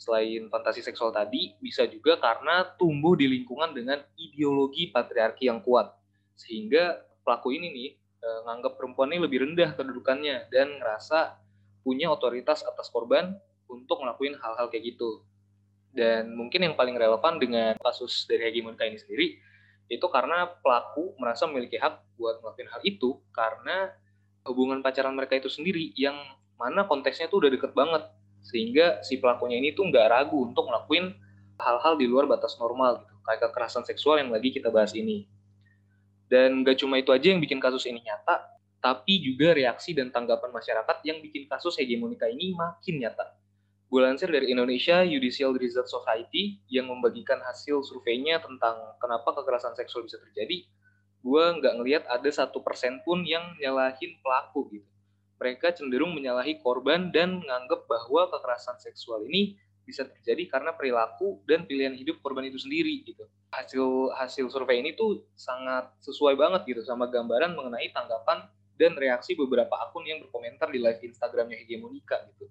Selain 0.00 0.48
fantasi 0.48 0.80
seksual 0.80 1.12
tadi, 1.12 1.54
bisa 1.60 1.84
juga 1.84 2.16
karena 2.16 2.64
tumbuh 2.80 3.12
di 3.14 3.28
lingkungan 3.28 3.76
dengan 3.76 4.00
ideologi 4.16 4.88
patriarki 4.88 5.46
yang 5.46 5.60
kuat. 5.60 5.92
Sehingga 6.40 7.04
pelaku 7.20 7.52
ini 7.52 7.68
nih 7.68 7.90
uh, 8.24 8.40
nganggap 8.48 8.80
perempuan 8.80 9.12
ini 9.12 9.20
lebih 9.22 9.44
rendah 9.44 9.76
kedudukannya 9.76 10.48
dan 10.48 10.80
ngerasa 10.80 11.36
punya 11.84 12.08
otoritas 12.12 12.64
atas 12.64 12.88
korban 12.92 13.36
untuk 13.70 14.02
ngelakuin 14.02 14.34
hal-hal 14.40 14.66
kayak 14.72 14.96
gitu. 14.96 15.22
Dan 15.90 16.38
mungkin 16.38 16.62
yang 16.62 16.74
paling 16.78 16.94
relevan 16.94 17.42
dengan 17.42 17.74
kasus 17.82 18.26
dari 18.30 18.46
hegemonika 18.46 18.86
ini 18.86 18.98
sendiri, 18.98 19.42
itu 19.90 20.06
karena 20.06 20.46
pelaku 20.62 21.18
merasa 21.18 21.50
memiliki 21.50 21.74
hak 21.74 22.14
buat 22.14 22.38
melakukan 22.38 22.70
hal 22.70 22.80
itu 22.86 23.18
karena 23.34 23.90
hubungan 24.46 24.86
pacaran 24.86 25.18
mereka 25.18 25.34
itu 25.34 25.50
sendiri 25.50 25.90
yang 25.98 26.14
mana 26.54 26.86
konteksnya 26.86 27.26
tuh 27.26 27.42
udah 27.42 27.50
deket 27.50 27.74
banget. 27.74 28.06
Sehingga 28.46 29.02
si 29.02 29.18
pelakunya 29.18 29.58
ini 29.58 29.74
tuh 29.74 29.90
nggak 29.90 30.06
ragu 30.06 30.46
untuk 30.46 30.70
ngelakuin 30.70 31.10
hal-hal 31.58 31.98
di 31.98 32.06
luar 32.06 32.30
batas 32.30 32.54
normal 32.62 33.02
gitu. 33.02 33.14
Kayak 33.26 33.50
kekerasan 33.50 33.82
seksual 33.82 34.22
yang 34.22 34.30
lagi 34.30 34.54
kita 34.54 34.70
bahas 34.70 34.94
ini. 34.94 35.26
Dan 36.30 36.62
nggak 36.62 36.78
cuma 36.78 37.02
itu 37.02 37.10
aja 37.10 37.34
yang 37.34 37.42
bikin 37.42 37.58
kasus 37.58 37.90
ini 37.90 37.98
nyata, 38.06 38.46
tapi 38.78 39.18
juga 39.18 39.50
reaksi 39.50 39.90
dan 39.90 40.14
tanggapan 40.14 40.54
masyarakat 40.54 40.96
yang 41.02 41.18
bikin 41.18 41.50
kasus 41.50 41.74
hegemonika 41.74 42.30
ini 42.30 42.54
makin 42.54 43.02
nyata 43.02 43.40
Gue 43.90 44.06
lansir 44.06 44.30
dari 44.30 44.54
Indonesia 44.54 45.02
Judicial 45.02 45.50
Research 45.58 45.90
Society 45.90 46.62
yang 46.70 46.86
membagikan 46.86 47.42
hasil 47.42 47.82
surveinya 47.82 48.38
tentang 48.38 48.78
kenapa 49.02 49.34
kekerasan 49.34 49.74
seksual 49.74 50.06
bisa 50.06 50.14
terjadi. 50.22 50.62
Gue 51.18 51.44
nggak 51.58 51.74
ngelihat 51.74 52.04
ada 52.06 52.30
satu 52.30 52.62
persen 52.62 53.02
pun 53.02 53.26
yang 53.26 53.58
nyalahin 53.58 54.14
pelaku 54.22 54.70
gitu. 54.78 54.86
Mereka 55.42 55.74
cenderung 55.74 56.14
menyalahi 56.14 56.62
korban 56.62 57.10
dan 57.10 57.42
menganggap 57.42 57.90
bahwa 57.90 58.30
kekerasan 58.30 58.78
seksual 58.78 59.26
ini 59.26 59.58
bisa 59.82 60.06
terjadi 60.06 60.46
karena 60.46 60.70
perilaku 60.70 61.42
dan 61.50 61.66
pilihan 61.66 61.98
hidup 61.98 62.22
korban 62.22 62.46
itu 62.46 62.62
sendiri 62.62 63.02
gitu. 63.02 63.26
Hasil 63.50 64.14
hasil 64.14 64.46
survei 64.54 64.86
ini 64.86 64.94
tuh 64.94 65.26
sangat 65.34 65.90
sesuai 65.98 66.38
banget 66.38 66.62
gitu 66.78 66.86
sama 66.86 67.10
gambaran 67.10 67.58
mengenai 67.58 67.90
tanggapan 67.90 68.46
dan 68.78 68.94
reaksi 68.94 69.34
beberapa 69.34 69.74
akun 69.82 70.06
yang 70.06 70.22
berkomentar 70.22 70.70
di 70.70 70.78
live 70.78 71.02
Instagramnya 71.02 71.58
Hegemonika 71.58 72.22
gitu 72.30 72.46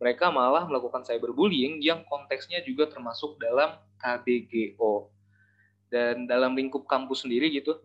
mereka 0.00 0.32
malah 0.32 0.64
melakukan 0.64 1.04
cyberbullying 1.04 1.84
yang 1.84 2.02
konteksnya 2.08 2.64
juga 2.64 2.88
termasuk 2.88 3.36
dalam 3.36 3.76
KBGO. 4.00 5.12
Dan 5.92 6.24
dalam 6.24 6.56
lingkup 6.56 6.88
kampus 6.88 7.28
sendiri 7.28 7.52
gitu, 7.52 7.76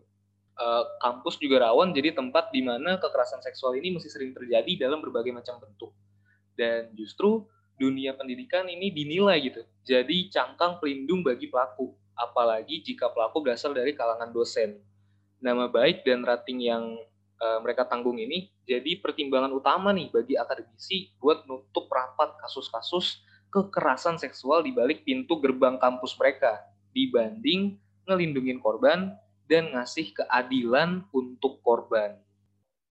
eh, 0.56 0.84
kampus 1.04 1.36
juga 1.36 1.68
rawan 1.68 1.92
jadi 1.92 2.16
tempat 2.16 2.48
di 2.56 2.64
mana 2.64 2.96
kekerasan 2.96 3.44
seksual 3.44 3.76
ini 3.76 3.92
masih 3.92 4.08
sering 4.08 4.32
terjadi 4.32 4.88
dalam 4.88 5.04
berbagai 5.04 5.30
macam 5.36 5.60
bentuk. 5.60 5.92
Dan 6.56 6.96
justru 6.96 7.44
dunia 7.76 8.16
pendidikan 8.16 8.64
ini 8.64 8.88
dinilai 8.88 9.36
gitu, 9.52 9.60
jadi 9.84 10.32
cangkang 10.32 10.80
pelindung 10.80 11.20
bagi 11.20 11.52
pelaku, 11.52 11.92
apalagi 12.16 12.80
jika 12.80 13.12
pelaku 13.12 13.44
berasal 13.44 13.76
dari 13.76 13.92
kalangan 13.92 14.32
dosen. 14.32 14.80
Nama 15.44 15.68
baik 15.68 16.00
dan 16.08 16.24
rating 16.24 16.64
yang 16.64 16.96
uh, 17.40 17.58
mereka 17.64 17.88
tanggung 17.88 18.16
ini 18.16 18.52
jadi 18.64 19.00
pertimbangan 19.00 19.52
utama 19.52 19.92
nih 19.92 20.08
bagi 20.12 20.34
akademisi 20.36 21.12
buat 21.20 21.44
nutup 21.44 21.88
rapat 21.88 22.36
kasus-kasus 22.40 23.22
kekerasan 23.52 24.20
seksual 24.20 24.60
di 24.60 24.74
balik 24.74 25.06
pintu 25.06 25.40
gerbang 25.40 25.80
kampus 25.80 26.16
mereka 26.20 26.60
dibanding 26.92 27.80
ngelindungin 28.04 28.60
korban 28.60 29.16
dan 29.46 29.70
ngasih 29.72 30.12
keadilan 30.14 31.06
untuk 31.14 31.62
korban. 31.62 32.18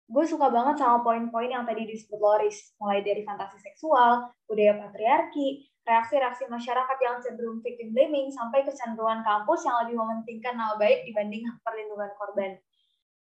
Gue 0.07 0.23
suka 0.23 0.47
banget 0.47 0.79
sama 0.79 1.03
poin-poin 1.03 1.51
yang 1.51 1.67
tadi 1.67 1.83
disebut 1.83 2.15
Loris, 2.15 2.71
mulai 2.79 3.03
dari 3.03 3.27
fantasi 3.27 3.59
seksual, 3.59 4.31
budaya 4.47 4.79
patriarki, 4.79 5.67
reaksi-reaksi 5.83 6.47
masyarakat 6.47 6.97
yang 7.03 7.19
cenderung 7.19 7.59
victim 7.59 7.91
blaming, 7.91 8.31
sampai 8.31 8.63
kecenderungan 8.63 9.19
kampus 9.27 9.67
yang 9.67 9.83
lebih 9.83 9.99
mementingkan 9.99 10.55
nama 10.55 10.79
baik 10.79 11.03
dibanding 11.11 11.43
perlindungan 11.59 12.11
korban. 12.15 12.55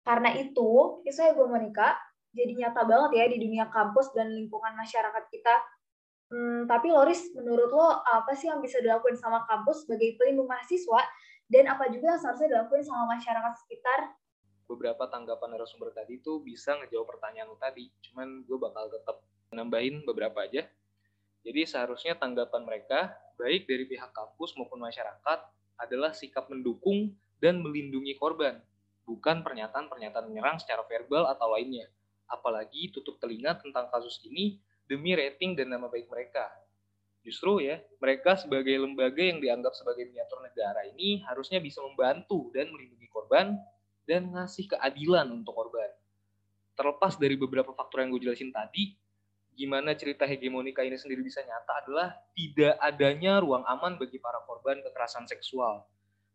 Karena 0.04 0.37
itu, 0.37 1.00
isu 1.08 1.20
hegemonika 1.25 1.96
jadi 2.34 2.52
nyata 2.52 2.82
banget 2.84 3.11
ya 3.14 3.25
di 3.30 3.38
dunia 3.40 3.66
kampus 3.70 4.11
dan 4.12 4.28
lingkungan 4.28 4.75
masyarakat 4.75 5.25
kita. 5.30 5.54
Hmm, 6.28 6.66
tapi 6.66 6.90
Loris, 6.90 7.30
menurut 7.32 7.70
lo 7.70 8.02
apa 8.02 8.34
sih 8.34 8.50
yang 8.50 8.58
bisa 8.58 8.82
dilakukan 8.82 9.14
sama 9.14 9.46
kampus 9.46 9.87
sebagai 9.87 10.18
pelindung 10.18 10.50
mahasiswa 10.50 10.99
dan 11.46 11.70
apa 11.70 11.87
juga 11.94 12.16
yang 12.16 12.20
seharusnya 12.20 12.49
dilakuin 12.58 12.84
sama 12.84 13.06
masyarakat 13.14 13.52
sekitar. 13.64 14.00
Beberapa 14.66 15.06
tanggapan 15.06 15.54
narasumber 15.54 15.94
tadi 15.94 16.18
tuh 16.25 16.42
bisa 16.42 16.75
ngejawab 16.80 17.06
pertanyaan 17.16 17.52
lu 17.52 17.58
tadi, 17.61 17.92
cuman 18.11 18.42
gue 18.42 18.58
bakal 18.58 18.90
tetap 18.90 19.23
nambahin 19.52 20.02
beberapa 20.02 20.42
aja. 20.42 20.66
Jadi 21.44 21.61
seharusnya 21.68 22.16
tanggapan 22.16 22.64
mereka, 22.64 23.12
baik 23.37 23.68
dari 23.68 23.84
pihak 23.84 24.11
kampus 24.11 24.56
maupun 24.56 24.80
masyarakat, 24.80 25.38
adalah 25.76 26.16
sikap 26.16 26.49
mendukung 26.49 27.12
dan 27.38 27.61
melindungi 27.61 28.16
korban, 28.16 28.64
bukan 29.04 29.44
pernyataan-pernyataan 29.44 30.26
menyerang 30.28 30.56
secara 30.61 30.84
verbal 30.84 31.28
atau 31.28 31.52
lainnya. 31.52 31.88
Apalagi 32.28 32.90
tutup 32.90 33.20
telinga 33.20 33.56
tentang 33.61 33.88
kasus 33.92 34.20
ini 34.25 34.58
demi 34.88 35.12
rating 35.12 35.56
dan 35.56 35.73
nama 35.73 35.88
baik 35.88 36.08
mereka. 36.08 36.49
Justru 37.25 37.64
ya, 37.64 37.80
mereka 38.04 38.37
sebagai 38.37 38.76
lembaga 38.76 39.25
yang 39.25 39.40
dianggap 39.40 39.73
sebagai 39.73 40.04
miniatur 40.04 40.44
negara 40.44 40.84
ini 40.92 41.25
harusnya 41.25 41.56
bisa 41.56 41.80
membantu 41.80 42.52
dan 42.52 42.68
melindungi 42.68 43.08
korban 43.08 43.56
dan 44.04 44.28
ngasih 44.28 44.68
keadilan 44.76 45.25
untuk 45.32 45.56
korban. 45.56 45.88
Terlepas 46.76 47.16
dari 47.16 47.40
beberapa 47.40 47.73
faktor 47.73 48.04
yang 48.04 48.12
gue 48.12 48.28
jelasin 48.28 48.52
tadi, 48.52 48.92
gimana 49.56 49.96
cerita 49.96 50.28
hegemonika 50.28 50.84
ini 50.84 51.00
sendiri 51.00 51.25
bisa 51.25 51.40
nyata 51.40 51.87
adalah 51.87 52.12
tidak 52.37 52.76
adanya 52.82 53.40
ruang 53.40 53.64
aman 53.64 53.96
bagi 53.96 54.20
para 54.20 54.44
korban 54.44 54.84
kekerasan 54.84 55.25
seksual. 55.25 55.87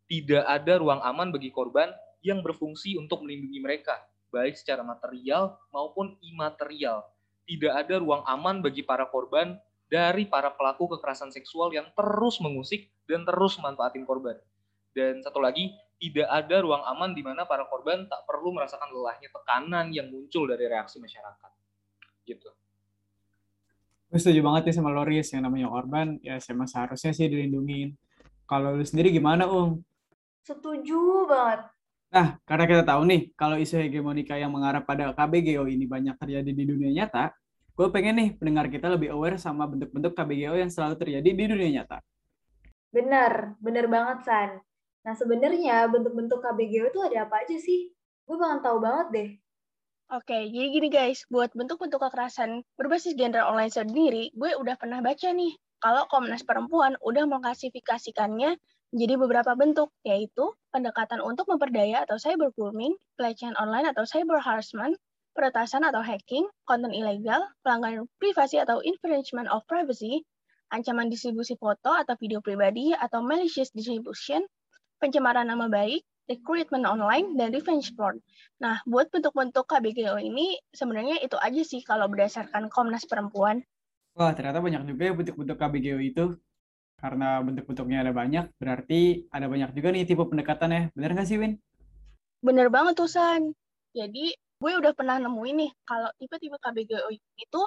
Tidak 0.09 0.41
ada 0.41 0.81
ruang 0.81 1.05
aman 1.05 1.29
bagi 1.29 1.53
korban 1.53 1.93
yang 2.25 2.43
berfungsi 2.43 2.99
untuk 2.99 3.23
melindungi 3.23 3.59
mereka, 3.63 3.99
baik 4.29 4.55
secara 4.55 4.83
material 4.85 5.57
maupun 5.71 6.15
imaterial. 6.21 7.05
Tidak 7.49 7.73
ada 7.73 7.97
ruang 7.97 8.21
aman 8.29 8.61
bagi 8.61 8.85
para 8.85 9.09
korban 9.09 9.57
dari 9.89 10.29
para 10.29 10.53
pelaku 10.53 10.85
kekerasan 10.97 11.33
seksual 11.33 11.73
yang 11.73 11.89
terus 11.97 12.37
mengusik 12.37 12.93
dan 13.09 13.25
terus 13.25 13.57
memanfaatin 13.57 14.05
korban. 14.05 14.37
Dan 14.93 15.25
satu 15.25 15.41
lagi, 15.41 15.73
tidak 15.99 16.29
ada 16.29 16.61
ruang 16.61 16.85
aman 16.85 17.11
di 17.11 17.25
mana 17.25 17.43
para 17.43 17.65
korban 17.65 18.05
tak 18.05 18.23
perlu 18.29 18.53
merasakan 18.53 18.93
lelahnya 18.93 19.27
tekanan 19.33 19.89
yang 19.91 20.07
muncul 20.13 20.45
dari 20.45 20.69
reaksi 20.69 21.01
masyarakat. 21.01 21.51
Gitu. 22.23 22.49
Gue 24.09 24.17
setuju 24.17 24.41
banget 24.41 24.69
nih 24.69 24.75
sama 24.77 24.89
Loris, 24.89 25.29
yang 25.33 25.45
namanya 25.45 25.69
korban, 25.69 26.17
ya 26.25 26.41
sama 26.41 26.65
seharusnya 26.65 27.13
sih 27.13 27.29
dilindungin. 27.29 27.93
Kalau 28.49 28.73
lu 28.73 28.81
sendiri 28.81 29.13
gimana, 29.13 29.45
Ung? 29.45 29.85
Setuju 30.41 31.29
banget. 31.29 31.69
Nah, 32.09 32.41
karena 32.41 32.65
kita 32.65 32.81
tahu 32.81 33.05
nih, 33.05 33.21
kalau 33.37 33.53
isu 33.61 33.85
hegemonika 33.85 34.33
yang 34.33 34.49
mengarah 34.49 34.81
pada 34.81 35.13
KBGO 35.13 35.69
ini 35.69 35.85
banyak 35.85 36.17
terjadi 36.17 36.49
di 36.49 36.63
dunia 36.65 36.89
nyata, 36.89 37.29
gue 37.77 37.87
pengen 37.93 38.17
nih 38.17 38.29
pendengar 38.33 38.65
kita 38.65 38.89
lebih 38.89 39.13
aware 39.13 39.37
sama 39.37 39.69
bentuk-bentuk 39.69 40.17
KBGO 40.17 40.57
yang 40.57 40.73
selalu 40.73 40.97
terjadi 40.97 41.29
di 41.29 41.45
dunia 41.45 41.69
nyata. 41.69 42.01
Bener, 42.89 43.53
bener 43.61 43.85
banget, 43.85 44.25
San. 44.25 44.57
Nah, 45.05 45.13
sebenarnya 45.13 45.85
bentuk-bentuk 45.85 46.41
KBGO 46.41 46.89
itu 46.89 46.99
ada 47.05 47.29
apa 47.29 47.45
aja 47.45 47.57
sih? 47.61 47.93
Gue 48.25 48.41
pengen 48.41 48.65
tahu 48.65 48.81
banget 48.81 49.07
deh. 49.13 49.29
Oke, 50.09 50.49
jadi 50.49 50.67
gini 50.73 50.89
guys, 50.89 51.21
buat 51.29 51.53
bentuk-bentuk 51.53 52.01
kekerasan 52.01 52.65
berbasis 52.73 53.13
gender 53.13 53.45
online 53.45 53.69
sendiri, 53.69 54.33
gue 54.33 54.57
udah 54.57 54.73
pernah 54.81 55.05
baca 55.05 55.29
nih, 55.29 55.53
kalau 55.77 56.09
Komnas 56.09 56.41
Perempuan 56.41 56.97
udah 57.05 57.29
mengklasifikasikannya 57.29 58.57
menjadi 58.89 59.15
beberapa 59.21 59.51
bentuk, 59.53 59.93
yaitu 60.01 60.53
pendekatan 60.73 61.21
untuk 61.21 61.45
memperdaya 61.45 62.05
atau 62.05 62.17
cybergrooming, 62.17 62.97
pelecehan 63.17 63.53
online 63.61 63.89
atau 63.93 64.05
cyber 64.05 64.41
harassment, 64.41 64.97
peretasan 65.37 65.85
atau 65.85 66.01
hacking, 66.01 66.49
konten 66.65 66.89
ilegal, 66.89 67.45
pelanggaran 67.61 68.09
privasi 68.17 68.57
atau 68.57 68.81
infringement 68.81 69.45
of 69.53 69.61
privacy, 69.69 70.25
ancaman 70.73 71.09
distribusi 71.09 71.53
foto 71.57 71.93
atau 71.93 72.17
video 72.17 72.41
pribadi 72.41 72.93
atau 72.97 73.21
malicious 73.21 73.69
distribution, 73.73 74.41
pencemaran 74.97 75.49
nama 75.49 75.69
baik, 75.69 76.01
recruitment 76.29 76.85
online, 76.85 77.37
dan 77.37 77.53
revenge 77.53 77.93
porn. 77.93 78.21
Nah, 78.61 78.81
buat 78.85 79.09
bentuk-bentuk 79.09 79.65
KBGO 79.65 80.17
ini 80.21 80.57
sebenarnya 80.73 81.21
itu 81.21 81.37
aja 81.41 81.61
sih 81.65 81.81
kalau 81.81 82.05
berdasarkan 82.09 82.69
Komnas 82.69 83.05
Perempuan. 83.09 83.65
Wah, 84.17 84.33
ternyata 84.33 84.61
banyak 84.61 84.85
juga 84.85 85.01
ya 85.09 85.13
bentuk-bentuk 85.13 85.57
KBGO 85.57 85.97
itu. 86.01 86.25
Karena 86.99 87.39
bentuk-bentuknya 87.39 88.03
ada 88.03 88.11
banyak, 88.11 88.51
berarti 88.59 89.31
ada 89.31 89.47
banyak 89.47 89.71
juga 89.71 89.95
nih 89.95 90.03
tipe 90.03 90.23
pendekatannya. 90.23 90.91
Bener 90.91 91.11
nggak 91.15 91.27
sih, 91.27 91.39
Win? 91.39 91.55
Bener 92.43 92.67
banget 92.67 92.99
tuh, 92.99 93.07
San. 93.07 93.55
Jadi, 93.95 94.35
gue 94.35 94.71
udah 94.75 94.91
pernah 94.91 95.15
nemuin 95.19 95.55
nih, 95.63 95.71
kalau 95.87 96.11
tipe-tipe 96.19 96.59
KBGO 96.59 97.07
itu 97.15 97.61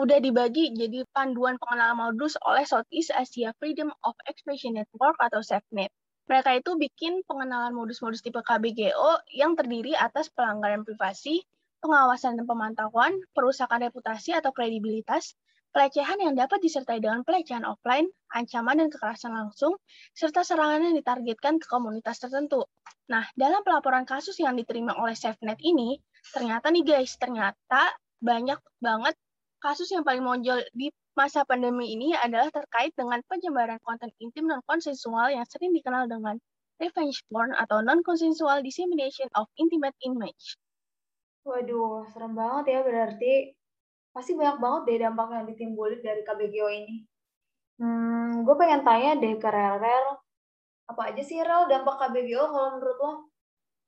udah 0.00 0.18
dibagi 0.24 0.72
jadi 0.72 1.04
panduan 1.12 1.60
pengenalan 1.60 2.00
modus 2.00 2.40
oleh 2.48 2.64
Southeast 2.64 3.12
Asia 3.12 3.52
Freedom 3.60 3.92
of 4.08 4.16
Expression 4.24 4.80
Network 4.80 5.20
atau 5.20 5.44
SafeNet. 5.44 5.92
Mereka 6.32 6.64
itu 6.64 6.80
bikin 6.80 7.20
pengenalan 7.28 7.76
modus-modus 7.76 8.24
tipe 8.24 8.40
KBGO 8.40 9.20
yang 9.36 9.52
terdiri 9.52 9.92
atas 9.92 10.32
pelanggaran 10.32 10.80
privasi, 10.80 11.44
pengawasan 11.84 12.40
dan 12.40 12.48
pemantauan, 12.48 13.12
perusakan 13.36 13.84
reputasi 13.84 14.32
atau 14.32 14.54
kredibilitas, 14.54 15.36
pelecehan 15.72 16.20
yang 16.20 16.36
dapat 16.36 16.60
disertai 16.60 17.00
dengan 17.00 17.24
pelecehan 17.24 17.64
offline, 17.64 18.06
ancaman 18.36 18.78
dan 18.78 18.88
kekerasan 18.92 19.32
langsung, 19.32 19.74
serta 20.12 20.44
serangan 20.44 20.84
yang 20.84 20.94
ditargetkan 20.94 21.58
ke 21.58 21.66
komunitas 21.66 22.20
tertentu. 22.20 22.68
Nah, 23.08 23.24
dalam 23.34 23.64
pelaporan 23.64 24.04
kasus 24.04 24.36
yang 24.38 24.54
diterima 24.54 24.94
oleh 25.00 25.16
SafeNet 25.16 25.58
ini, 25.64 25.98
ternyata 26.30 26.68
nih 26.68 26.84
guys, 26.84 27.16
ternyata 27.16 27.96
banyak 28.22 28.60
banget 28.78 29.16
kasus 29.58 29.90
yang 29.90 30.04
paling 30.04 30.22
menonjol 30.22 30.62
di 30.76 30.92
masa 31.12 31.44
pandemi 31.44 31.92
ini 31.92 32.16
adalah 32.16 32.48
terkait 32.48 32.96
dengan 32.96 33.20
penyebaran 33.28 33.80
konten 33.84 34.08
intim 34.20 34.48
non 34.48 34.64
konsensual 34.64 35.28
yang 35.28 35.44
sering 35.44 35.76
dikenal 35.76 36.08
dengan 36.08 36.40
revenge 36.80 37.22
porn 37.28 37.54
atau 37.54 37.84
non-consensual 37.84 38.64
dissemination 38.64 39.28
of 39.38 39.46
intimate 39.60 39.94
image. 40.02 40.58
Waduh, 41.46 42.06
serem 42.10 42.34
banget 42.34 42.64
ya 42.74 42.80
berarti. 42.82 43.34
Pasti 44.12 44.36
banyak 44.36 44.60
banget 44.60 44.82
deh 44.86 44.98
dampak 45.08 45.28
yang 45.32 45.44
ditimbulin 45.48 46.00
dari 46.04 46.20
KBGO 46.20 46.68
ini. 46.68 46.96
Hmm, 47.80 48.44
gue 48.44 48.54
pengen 48.60 48.84
tanya 48.84 49.16
deh 49.16 49.40
ke 49.40 49.48
Rel-Rel. 49.48 50.06
Apa 50.92 51.10
aja 51.10 51.22
sih 51.24 51.40
Rel 51.40 51.72
dampak 51.72 51.96
KBGO 51.96 52.44
kalau 52.52 52.68
menurut 52.76 52.98
lo? 53.00 53.12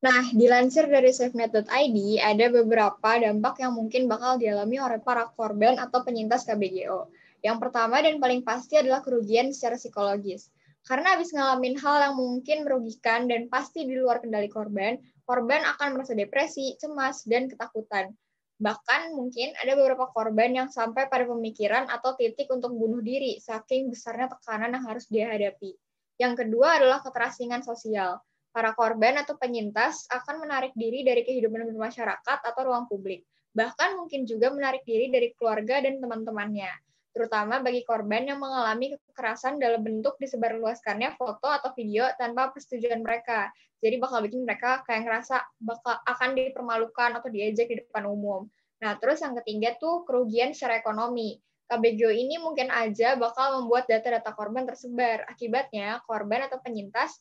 Nah, 0.04 0.25
dilansir 0.37 0.85
dari 0.88 1.12
safenet.id, 1.16 1.99
ada 2.21 2.47
beberapa 2.52 3.11
dampak 3.21 3.61
yang 3.64 3.73
mungkin 3.73 4.04
bakal 4.04 4.37
dialami 4.37 4.76
oleh 4.76 5.00
para 5.00 5.28
korban 5.33 5.81
atau 5.81 6.04
penyintas 6.04 6.45
KBGO. 6.45 7.09
Yang 7.45 7.57
pertama 7.61 8.00
dan 8.00 8.21
paling 8.21 8.40
pasti 8.45 8.81
adalah 8.81 9.04
kerugian 9.04 9.52
secara 9.52 9.76
psikologis. 9.76 10.49
Karena 10.85 11.16
habis 11.16 11.33
ngalamin 11.33 11.81
hal 11.81 11.97
yang 12.04 12.14
mungkin 12.21 12.69
merugikan 12.69 13.25
dan 13.28 13.49
pasti 13.49 13.88
di 13.88 13.97
luar 13.97 14.21
kendali 14.21 14.52
korban, 14.52 15.00
korban 15.25 15.64
akan 15.76 15.97
merasa 15.97 16.12
depresi, 16.12 16.76
cemas, 16.76 17.25
dan 17.25 17.49
ketakutan. 17.49 18.12
Bahkan 18.54 19.18
mungkin 19.18 19.50
ada 19.58 19.75
beberapa 19.75 20.06
korban 20.14 20.54
yang 20.54 20.68
sampai 20.70 21.11
pada 21.11 21.26
pemikiran 21.26 21.90
atau 21.90 22.14
titik 22.14 22.46
untuk 22.54 22.70
bunuh 22.75 23.02
diri, 23.02 23.42
saking 23.42 23.90
besarnya 23.90 24.30
tekanan 24.30 24.78
yang 24.78 24.84
harus 24.87 25.11
dia 25.11 25.26
hadapi. 25.30 25.75
Yang 26.23 26.46
kedua 26.46 26.78
adalah 26.78 27.02
keterasingan 27.02 27.66
sosial. 27.66 28.23
Para 28.54 28.70
korban 28.78 29.18
atau 29.18 29.34
penyintas 29.34 30.06
akan 30.06 30.46
menarik 30.46 30.70
diri 30.78 31.02
dari 31.02 31.26
kehidupan 31.26 31.66
bermasyarakat 31.75 32.38
atau 32.46 32.62
ruang 32.62 32.87
publik. 32.87 33.26
Bahkan 33.50 33.99
mungkin 33.99 34.23
juga 34.23 34.54
menarik 34.54 34.87
diri 34.87 35.11
dari 35.11 35.34
keluarga 35.34 35.82
dan 35.82 35.99
teman-temannya 35.99 36.70
terutama 37.14 37.62
bagi 37.62 37.87
korban 37.87 38.26
yang 38.26 38.42
mengalami 38.42 38.99
kekerasan 39.09 39.62
dalam 39.62 39.87
bentuk 39.87 40.18
disebarluaskannya 40.18 41.14
foto 41.14 41.47
atau 41.47 41.71
video 41.78 42.11
tanpa 42.18 42.50
persetujuan 42.50 43.00
mereka. 43.06 43.54
Jadi 43.78 44.02
bakal 44.02 44.26
bikin 44.26 44.42
mereka 44.42 44.83
kayak 44.83 45.06
ngerasa 45.06 45.38
bakal 45.62 45.94
akan 46.02 46.30
dipermalukan 46.35 47.11
atau 47.14 47.30
diejek 47.30 47.71
di 47.71 47.76
depan 47.87 48.11
umum. 48.11 48.50
Nah, 48.83 48.99
terus 48.99 49.23
yang 49.23 49.38
ketiga 49.38 49.78
tuh 49.78 50.02
kerugian 50.02 50.50
secara 50.50 50.83
ekonomi. 50.83 51.38
KBGO 51.64 52.12
ini 52.12 52.37
mungkin 52.37 52.68
aja 52.68 53.16
bakal 53.16 53.62
membuat 53.62 53.88
data-data 53.88 54.35
korban 54.37 54.68
tersebar. 54.68 55.25
Akibatnya, 55.30 56.02
korban 56.04 56.44
atau 56.44 56.61
penyintas 56.61 57.16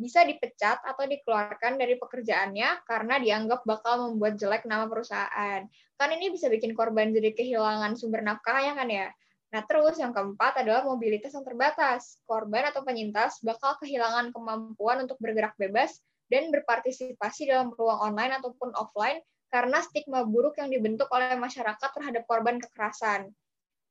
bisa 0.00 0.24
dipecat 0.24 0.80
atau 0.80 1.04
dikeluarkan 1.04 1.76
dari 1.76 2.00
pekerjaannya 2.00 2.88
karena 2.88 3.20
dianggap 3.20 3.68
bakal 3.68 4.08
membuat 4.08 4.40
jelek 4.40 4.64
nama 4.64 4.88
perusahaan. 4.88 5.68
Kan 6.00 6.08
ini 6.16 6.32
bisa 6.32 6.48
bikin 6.48 6.72
korban 6.72 7.12
jadi 7.12 7.36
kehilangan 7.36 8.00
sumber 8.00 8.24
nafkah 8.24 8.64
ya 8.64 8.72
kan 8.72 8.88
ya. 8.88 9.12
Nah, 9.50 9.62
terus 9.68 10.00
yang 10.00 10.16
keempat 10.16 10.64
adalah 10.64 10.86
mobilitas 10.88 11.36
yang 11.36 11.44
terbatas. 11.44 12.22
Korban 12.24 12.72
atau 12.72 12.80
penyintas 12.80 13.44
bakal 13.44 13.76
kehilangan 13.82 14.32
kemampuan 14.32 15.04
untuk 15.04 15.20
bergerak 15.20 15.52
bebas 15.60 16.00
dan 16.32 16.48
berpartisipasi 16.48 17.50
dalam 17.50 17.74
ruang 17.74 18.00
online 18.00 18.40
ataupun 18.40 18.72
offline 18.78 19.20
karena 19.50 19.82
stigma 19.82 20.22
buruk 20.22 20.56
yang 20.62 20.70
dibentuk 20.70 21.10
oleh 21.10 21.34
masyarakat 21.34 21.90
terhadap 21.90 22.22
korban 22.30 22.62
kekerasan. 22.62 23.34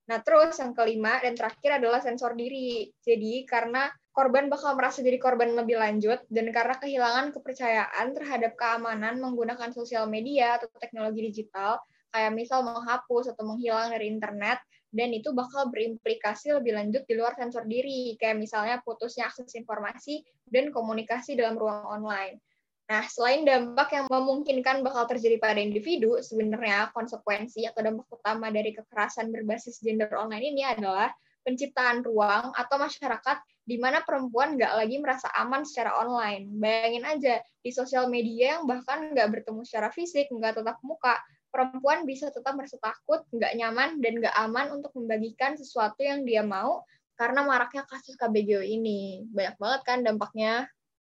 Nah, 0.09 0.25
terus 0.25 0.57
yang 0.57 0.73
kelima 0.73 1.21
dan 1.21 1.37
terakhir 1.37 1.77
adalah 1.77 2.01
sensor 2.01 2.33
diri. 2.33 2.89
Jadi, 2.97 3.45
karena 3.45 3.93
korban 4.09 4.49
bakal 4.49 4.73
merasa 4.73 5.05
jadi 5.05 5.21
korban 5.21 5.53
lebih 5.53 5.77
lanjut, 5.77 6.25
dan 6.33 6.49
karena 6.49 6.75
kehilangan 6.81 7.29
kepercayaan 7.29 8.17
terhadap 8.17 8.57
keamanan 8.57 9.21
menggunakan 9.21 9.69
sosial 9.69 10.09
media 10.09 10.57
atau 10.57 10.65
teknologi 10.81 11.29
digital, 11.29 11.77
kayak 12.09 12.33
misal 12.33 12.65
menghapus 12.65 13.37
atau 13.37 13.45
menghilang 13.45 13.93
dari 13.93 14.09
internet, 14.09 14.57
dan 14.89 15.13
itu 15.13 15.29
bakal 15.29 15.69
berimplikasi 15.69 16.57
lebih 16.57 16.73
lanjut 16.73 17.05
di 17.05 17.13
luar 17.13 17.37
sensor 17.37 17.69
diri, 17.69 18.17
kayak 18.17 18.41
misalnya 18.41 18.81
putusnya 18.81 19.29
akses 19.29 19.53
informasi 19.53 20.25
dan 20.49 20.73
komunikasi 20.73 21.37
dalam 21.37 21.53
ruang 21.53 21.85
online. 21.85 22.41
Nah, 22.89 23.05
selain 23.05 23.45
dampak 23.45 23.93
yang 23.93 24.05
memungkinkan 24.09 24.81
bakal 24.81 25.05
terjadi 25.05 25.37
pada 25.37 25.61
individu, 25.61 26.17
sebenarnya 26.25 26.89
konsekuensi 26.89 27.69
atau 27.69 27.85
dampak 27.85 28.09
utama 28.09 28.49
dari 28.49 28.73
kekerasan 28.73 29.29
berbasis 29.29 29.77
gender 29.77 30.09
online 30.17 30.57
ini 30.57 30.65
adalah 30.65 31.13
penciptaan 31.45 32.01
ruang 32.01 32.49
atau 32.57 32.81
masyarakat 32.81 33.37
di 33.61 33.77
mana 33.77 34.01
perempuan 34.01 34.57
nggak 34.57 34.73
lagi 34.73 34.97
merasa 34.97 35.29
aman 35.37 35.61
secara 35.61 36.01
online. 36.01 36.49
Bayangin 36.57 37.05
aja, 37.05 37.35
di 37.61 37.69
sosial 37.69 38.09
media 38.09 38.57
yang 38.57 38.65
bahkan 38.65 39.13
nggak 39.13 39.37
bertemu 39.37 39.61
secara 39.61 39.93
fisik, 39.93 40.25
nggak 40.33 40.57
tetap 40.57 40.81
muka, 40.81 41.21
perempuan 41.53 42.09
bisa 42.09 42.33
tetap 42.33 42.57
merasa 42.57 42.81
takut, 42.81 43.21
nggak 43.29 43.53
nyaman, 43.53 44.01
dan 44.01 44.17
nggak 44.17 44.33
aman 44.33 44.73
untuk 44.73 44.89
membagikan 44.97 45.53
sesuatu 45.53 46.01
yang 46.01 46.25
dia 46.25 46.41
mau 46.41 46.81
karena 47.13 47.45
maraknya 47.45 47.85
kasus 47.85 48.17
KBGO 48.17 48.65
ini. 48.65 49.29
Banyak 49.29 49.61
banget 49.61 49.81
kan 49.85 50.01
dampaknya. 50.01 50.65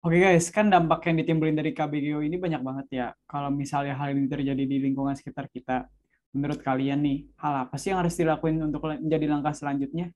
Oke 0.07 0.23
guys, 0.23 0.55
kan 0.55 0.71
dampak 0.71 1.03
yang 1.11 1.19
ditimbulin 1.19 1.59
dari 1.59 1.75
KBGO 1.75 2.23
ini 2.23 2.39
banyak 2.39 2.63
banget 2.63 2.87
ya. 2.95 3.07
Kalau 3.27 3.51
misalnya 3.51 3.99
hal 3.99 4.15
ini 4.15 4.31
terjadi 4.31 4.63
di 4.63 4.79
lingkungan 4.79 5.19
sekitar 5.19 5.51
kita, 5.51 5.91
menurut 6.31 6.63
kalian 6.63 7.03
nih, 7.03 7.27
hal 7.43 7.67
apa 7.67 7.75
sih 7.75 7.91
yang 7.91 8.07
harus 8.07 8.15
dilakuin 8.15 8.55
untuk 8.63 8.87
menjadi 8.87 9.27
langkah 9.27 9.51
selanjutnya? 9.51 10.15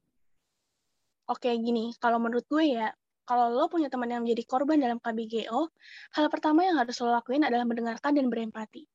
Oke, 1.26 1.50
gini, 1.59 1.90
kalau 1.99 2.23
menurut 2.23 2.47
gue 2.47 2.70
ya, 2.70 2.94
kalau 3.26 3.50
lo 3.50 3.66
punya 3.66 3.90
teman 3.90 4.14
yang 4.14 4.23
menjadi 4.23 4.47
korban 4.47 4.78
dalam 4.78 5.02
KBGO, 5.02 5.75
hal 6.14 6.26
pertama 6.30 6.70
yang 6.70 6.78
harus 6.78 6.94
lo 7.02 7.11
lakuin 7.11 7.42
adalah 7.42 7.66
mendengarkan 7.66 8.14
dan 8.14 8.30
berempati. 8.30 8.87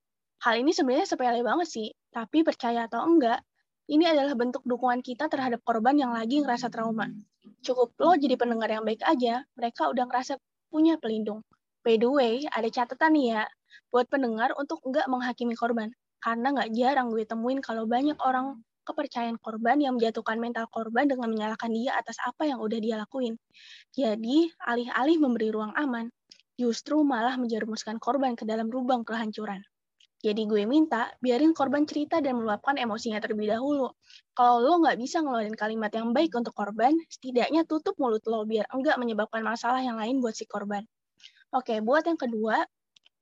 Hal 0.48 0.64
ini 0.64 0.72
sebenarnya 0.72 1.12
sepele 1.12 1.44
banget 1.44 1.68
sih, 1.76 1.92
tapi 2.08 2.48
percaya 2.48 2.88
atau 2.88 3.04
enggak, 3.04 3.44
ini 3.92 4.08
adalah 4.08 4.32
bentuk 4.32 4.64
dukungan 4.64 5.04
kita 5.04 5.28
terhadap 5.28 5.60
korban 5.60 6.00
yang 6.00 6.16
lagi 6.16 6.40
ngerasa 6.40 6.72
trauma. 6.72 7.12
Cukup 7.60 7.92
lo 8.00 8.16
jadi 8.16 8.40
pendengar 8.40 8.72
yang 8.72 8.88
baik 8.88 9.04
aja, 9.04 9.44
mereka 9.60 9.92
udah 9.92 10.08
ngerasa 10.08 10.40
punya 10.76 11.00
pelindung. 11.00 11.40
By 11.88 11.96
the 11.96 12.12
way, 12.12 12.44
ada 12.52 12.68
catatan 12.68 13.16
nih 13.16 13.40
ya, 13.40 13.44
buat 13.96 14.12
pendengar 14.12 14.52
untuk 14.60 14.84
nggak 14.84 15.08
menghakimi 15.08 15.56
korban. 15.56 15.96
Karena 16.20 16.52
nggak 16.52 16.76
jarang 16.76 17.08
gue 17.16 17.24
temuin 17.24 17.64
kalau 17.64 17.88
banyak 17.88 18.20
orang 18.20 18.60
kepercayaan 18.84 19.40
korban 19.40 19.80
yang 19.80 19.96
menjatuhkan 19.96 20.36
mental 20.36 20.68
korban 20.68 21.08
dengan 21.08 21.32
menyalahkan 21.32 21.72
dia 21.72 21.96
atas 21.96 22.20
apa 22.28 22.44
yang 22.44 22.60
udah 22.60 22.78
dia 22.84 23.00
lakuin. 23.00 23.40
Jadi, 23.96 24.52
alih-alih 24.68 25.18
memberi 25.24 25.50
ruang 25.56 25.72
aman, 25.80 26.12
justru 26.60 27.00
malah 27.08 27.40
menjerumuskan 27.40 27.96
korban 28.04 28.36
ke 28.36 28.44
dalam 28.44 28.68
lubang 28.68 29.08
kehancuran. 29.08 29.64
Jadi 30.26 30.50
gue 30.50 30.66
minta, 30.66 31.14
biarin 31.22 31.54
korban 31.54 31.86
cerita 31.86 32.18
dan 32.18 32.42
meluapkan 32.42 32.74
emosinya 32.82 33.22
terlebih 33.22 33.54
dahulu. 33.54 33.94
Kalau 34.34 34.58
lo 34.58 34.82
nggak 34.82 34.98
bisa 34.98 35.22
ngeluarin 35.22 35.54
kalimat 35.54 35.94
yang 35.94 36.18
baik 36.18 36.34
untuk 36.34 36.58
korban, 36.58 36.98
setidaknya 37.14 37.62
tutup 37.70 37.94
mulut 38.02 38.26
lo 38.26 38.42
biar 38.42 38.66
enggak 38.74 38.98
menyebabkan 38.98 39.46
masalah 39.46 39.86
yang 39.86 40.02
lain 40.02 40.18
buat 40.26 40.34
si 40.34 40.50
korban. 40.50 40.82
Oke, 41.54 41.78
buat 41.86 42.10
yang 42.10 42.18
kedua, 42.18 42.58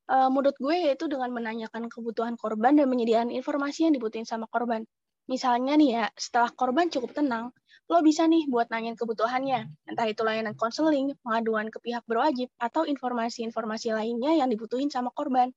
uh, 0.08 0.30
menurut 0.32 0.56
gue 0.56 0.76
yaitu 0.80 1.12
dengan 1.12 1.28
menanyakan 1.36 1.92
kebutuhan 1.92 2.40
korban 2.40 2.80
dan 2.80 2.88
menyediakan 2.88 3.36
informasi 3.36 3.92
yang 3.92 3.94
dibutuhin 4.00 4.24
sama 4.24 4.48
korban. 4.48 4.88
Misalnya 5.28 5.76
nih 5.76 5.90
ya, 6.00 6.06
setelah 6.16 6.56
korban 6.56 6.88
cukup 6.88 7.20
tenang, 7.20 7.52
lo 7.92 8.00
bisa 8.00 8.24
nih 8.26 8.48
buat 8.48 8.72
nanyain 8.72 8.96
kebutuhannya, 8.96 9.68
entah 9.92 10.08
itu 10.08 10.24
layanan 10.24 10.56
konseling, 10.56 11.14
pengaduan 11.22 11.68
ke 11.68 11.78
pihak 11.84 12.04
berwajib, 12.08 12.48
atau 12.58 12.88
informasi-informasi 12.88 13.92
lainnya 13.92 14.40
yang 14.40 14.48
dibutuhin 14.48 14.88
sama 14.88 15.12
korban. 15.12 15.52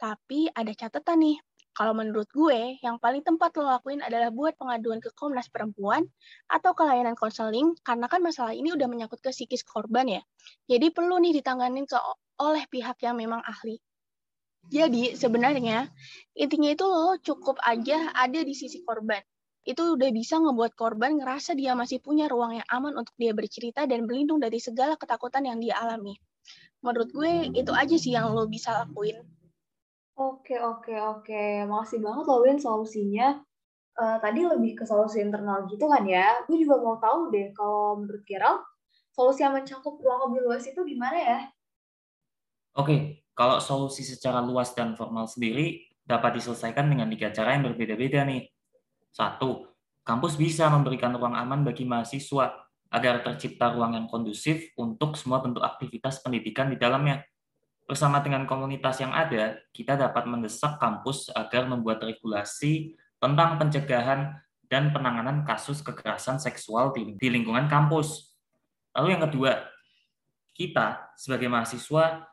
Tapi 0.00 0.48
ada 0.56 0.72
catatan 0.72 1.20
nih, 1.20 1.36
kalau 1.76 1.92
menurut 1.92 2.24
gue, 2.32 2.80
yang 2.80 2.96
paling 2.96 3.20
tempat 3.20 3.52
lo 3.60 3.68
lakuin 3.68 4.00
adalah 4.00 4.32
buat 4.32 4.56
pengaduan 4.56 4.96
ke 5.04 5.12
Komnas 5.12 5.52
Perempuan 5.52 6.08
atau 6.48 6.72
ke 6.72 6.82
layanan 6.88 7.12
konseling, 7.12 7.76
karena 7.84 8.08
kan 8.08 8.24
masalah 8.24 8.56
ini 8.56 8.72
udah 8.72 8.88
menyangkut 8.88 9.20
ke 9.20 9.28
psikis 9.28 9.60
korban 9.60 10.08
ya. 10.08 10.22
Jadi 10.72 10.88
perlu 10.88 11.20
nih 11.20 11.36
ditanganin 11.36 11.84
ke 11.84 12.00
oleh 12.40 12.64
pihak 12.72 12.96
yang 13.04 13.20
memang 13.20 13.44
ahli. 13.44 13.76
Jadi 14.66 15.14
sebenarnya 15.14 15.92
intinya 16.34 16.72
itu 16.72 16.84
lo 16.88 17.20
cukup 17.22 17.60
aja 17.62 18.10
ada 18.16 18.40
di 18.42 18.56
sisi 18.56 18.82
korban. 18.82 19.20
Itu 19.66 19.98
udah 19.98 20.10
bisa 20.14 20.38
ngebuat 20.38 20.78
korban 20.78 21.18
ngerasa 21.18 21.58
dia 21.58 21.74
masih 21.74 21.98
punya 21.98 22.30
ruang 22.30 22.54
yang 22.54 22.68
aman 22.70 22.94
untuk 23.02 23.18
dia 23.18 23.34
bercerita 23.34 23.82
dan 23.82 24.06
berlindung 24.06 24.38
dari 24.38 24.62
segala 24.62 24.94
ketakutan 24.94 25.42
yang 25.42 25.58
dia 25.58 25.74
alami. 25.74 26.14
Menurut 26.86 27.10
gue 27.10 27.50
itu 27.50 27.74
aja 27.74 27.96
sih 27.98 28.14
yang 28.14 28.30
lo 28.30 28.46
bisa 28.46 28.86
lakuin. 28.86 29.26
Oke, 30.14 30.54
oke, 30.54 30.94
oke. 30.94 31.66
Makasih 31.66 31.98
banget 31.98 32.24
lo 32.30 32.36
Win 32.46 32.62
solusinya. 32.62 33.42
Uh, 33.96 34.20
tadi 34.22 34.46
lebih 34.46 34.78
ke 34.78 34.84
solusi 34.86 35.18
internal 35.18 35.66
gitu 35.66 35.90
kan 35.90 36.06
ya. 36.06 36.46
Gue 36.46 36.62
juga 36.62 36.78
mau 36.78 37.02
tahu 37.02 37.34
deh 37.34 37.50
kalau 37.50 37.98
menurut 37.98 38.22
Gerald, 38.22 38.62
solusi 39.10 39.42
yang 39.42 39.58
mencakup 39.58 39.98
ruang 39.98 40.30
lebih 40.30 40.46
luas 40.46 40.62
itu 40.62 40.78
gimana 40.86 41.18
ya? 41.18 41.38
Oke, 42.78 43.26
kalau 43.34 43.58
solusi 43.58 44.06
secara 44.06 44.38
luas 44.44 44.70
dan 44.78 44.94
formal 44.94 45.26
sendiri 45.26 45.90
dapat 46.06 46.38
diselesaikan 46.38 46.86
dengan 46.86 47.10
tiga 47.10 47.34
cara 47.34 47.58
yang 47.58 47.66
berbeda-beda 47.72 48.22
nih. 48.22 48.46
Satu, 49.16 49.64
kampus 50.04 50.36
bisa 50.36 50.68
memberikan 50.68 51.16
ruang 51.16 51.32
aman 51.32 51.64
bagi 51.64 51.88
mahasiswa 51.88 52.52
agar 52.92 53.24
tercipta 53.24 53.72
ruang 53.72 53.96
yang 53.96 54.04
kondusif 54.12 54.76
untuk 54.76 55.16
semua 55.16 55.40
bentuk 55.40 55.64
aktivitas 55.64 56.20
pendidikan 56.20 56.68
di 56.68 56.76
dalamnya. 56.76 57.24
Bersama 57.88 58.20
dengan 58.20 58.44
komunitas 58.44 59.00
yang 59.00 59.16
ada, 59.16 59.56
kita 59.72 59.96
dapat 59.96 60.28
mendesak 60.28 60.76
kampus 60.76 61.32
agar 61.32 61.64
membuat 61.64 62.04
regulasi 62.04 62.92
tentang 63.16 63.56
pencegahan 63.56 64.36
dan 64.68 64.92
penanganan 64.92 65.48
kasus 65.48 65.80
kekerasan 65.80 66.36
seksual 66.36 66.92
di, 66.92 67.16
lingkungan 67.16 67.72
kampus. 67.72 68.36
Lalu 68.92 69.16
yang 69.16 69.24
kedua, 69.24 69.64
kita 70.52 71.16
sebagai 71.16 71.48
mahasiswa 71.48 72.26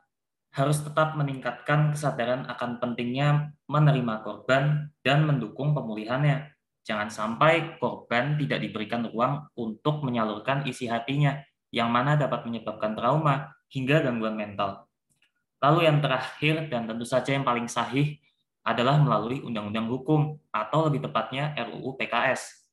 harus 0.54 0.78
tetap 0.84 1.16
meningkatkan 1.16 1.96
kesadaran 1.96 2.46
akan 2.46 2.78
pentingnya 2.84 3.56
menerima 3.72 4.22
korban 4.22 4.92
dan 5.00 5.26
mendukung 5.26 5.72
pemulihannya. 5.74 6.53
Jangan 6.84 7.08
sampai 7.08 7.80
korban 7.80 8.36
tidak 8.36 8.60
diberikan 8.60 9.08
ruang 9.08 9.48
untuk 9.56 10.04
menyalurkan 10.04 10.68
isi 10.68 10.92
hatinya, 10.92 11.40
yang 11.72 11.88
mana 11.88 12.20
dapat 12.20 12.44
menyebabkan 12.44 12.92
trauma 12.92 13.56
hingga 13.72 14.04
gangguan 14.04 14.36
mental. 14.36 14.84
Lalu 15.64 15.88
yang 15.88 16.04
terakhir 16.04 16.68
dan 16.68 16.84
tentu 16.86 17.08
saja 17.08 17.32
yang 17.32 17.48
paling 17.48 17.72
sahih 17.72 18.20
adalah 18.68 19.00
melalui 19.00 19.40
undang-undang 19.40 19.88
hukum 19.88 20.36
atau 20.52 20.92
lebih 20.92 21.08
tepatnya 21.08 21.56
RUU 21.56 21.96
PKS. 21.96 22.68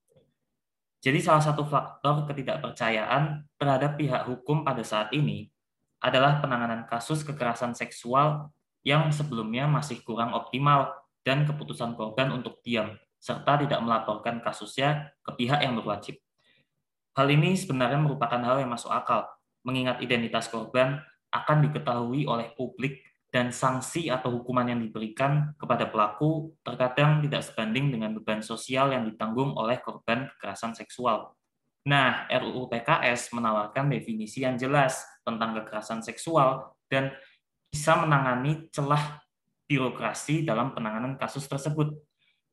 Jadi 1.00 1.18
salah 1.22 1.40
satu 1.40 1.64
faktor 1.64 2.26
ketidakpercayaan 2.28 3.46
terhadap 3.56 3.96
pihak 3.96 4.26
hukum 4.26 4.66
pada 4.66 4.82
saat 4.82 5.14
ini 5.14 5.48
adalah 6.02 6.42
penanganan 6.42 6.84
kasus 6.84 7.22
kekerasan 7.22 7.78
seksual 7.78 8.50
yang 8.82 9.08
sebelumnya 9.14 9.70
masih 9.70 10.02
kurang 10.02 10.34
optimal 10.34 10.92
dan 11.22 11.46
keputusan 11.46 11.94
korban 11.94 12.34
untuk 12.34 12.58
diam 12.66 12.90
serta 13.20 13.60
tidak 13.60 13.78
melaporkan 13.84 14.40
kasusnya 14.40 15.12
ke 15.20 15.36
pihak 15.36 15.60
yang 15.60 15.76
berwajib. 15.76 16.16
Hal 17.12 17.28
ini 17.28 17.52
sebenarnya 17.52 18.00
merupakan 18.00 18.40
hal 18.40 18.64
yang 18.64 18.72
masuk 18.72 18.88
akal, 18.88 19.28
mengingat 19.60 20.00
identitas 20.00 20.48
korban 20.48 20.98
akan 21.30 21.68
diketahui 21.68 22.24
oleh 22.24 22.50
publik 22.56 23.04
dan 23.30 23.54
sanksi 23.54 24.10
atau 24.10 24.42
hukuman 24.42 24.66
yang 24.66 24.82
diberikan 24.82 25.54
kepada 25.54 25.86
pelaku 25.86 26.50
terkadang 26.66 27.22
tidak 27.22 27.46
sebanding 27.46 27.94
dengan 27.94 28.10
beban 28.18 28.42
sosial 28.42 28.90
yang 28.90 29.06
ditanggung 29.06 29.54
oleh 29.54 29.78
korban 29.78 30.26
kekerasan 30.34 30.74
seksual. 30.74 31.38
Nah, 31.86 32.26
RUU 32.28 32.66
PKS 32.68 33.30
menawarkan 33.32 33.88
definisi 33.88 34.42
yang 34.42 34.58
jelas 34.58 35.00
tentang 35.22 35.56
kekerasan 35.62 36.02
seksual 36.02 36.74
dan 36.90 37.14
bisa 37.70 37.94
menangani 38.02 38.66
celah 38.74 39.22
birokrasi 39.70 40.42
dalam 40.42 40.74
penanganan 40.74 41.14
kasus 41.14 41.46
tersebut. 41.46 41.94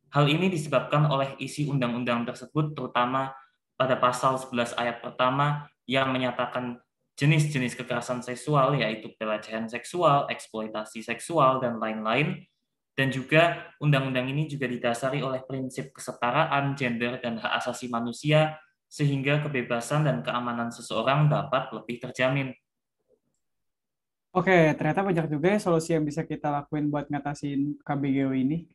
Hal 0.07 0.25
ini 0.31 0.47
disebabkan 0.47 1.07
oleh 1.11 1.35
isi 1.39 1.67
undang-undang 1.67 2.23
tersebut 2.23 2.71
terutama 2.71 3.35
pada 3.75 3.99
pasal 3.99 4.39
11 4.39 4.73
ayat 4.79 5.03
pertama 5.03 5.67
yang 5.83 6.09
menyatakan 6.15 6.79
jenis-jenis 7.17 7.75
kekerasan 7.75 8.21
seksual 8.21 8.77
yaitu 8.77 9.11
pelecehan 9.17 9.67
seksual, 9.67 10.29
eksploitasi 10.29 11.01
seksual, 11.01 11.59
dan 11.59 11.81
lain-lain. 11.81 12.45
Dan 12.97 13.13
juga 13.13 13.73
undang-undang 13.77 14.25
ini 14.25 14.49
juga 14.49 14.65
didasari 14.65 15.21
oleh 15.21 15.45
prinsip 15.45 15.93
kesetaraan 15.93 16.73
gender 16.73 17.21
dan 17.21 17.37
hak 17.37 17.61
asasi 17.61 17.93
manusia 17.93 18.57
sehingga 18.89 19.43
kebebasan 19.45 20.07
dan 20.07 20.25
keamanan 20.25 20.73
seseorang 20.73 21.29
dapat 21.29 21.69
lebih 21.77 22.01
terjamin. 22.01 22.55
Oke, 24.33 24.73
ternyata 24.77 25.01
banyak 25.01 25.27
juga 25.29 25.57
ya 25.57 25.59
solusi 25.61 25.93
yang 25.93 26.05
bisa 26.05 26.25
kita 26.25 26.49
lakuin 26.49 26.89
buat 26.89 27.09
ngatasin 27.09 27.81
KBGO 27.81 28.33
ini. 28.33 28.69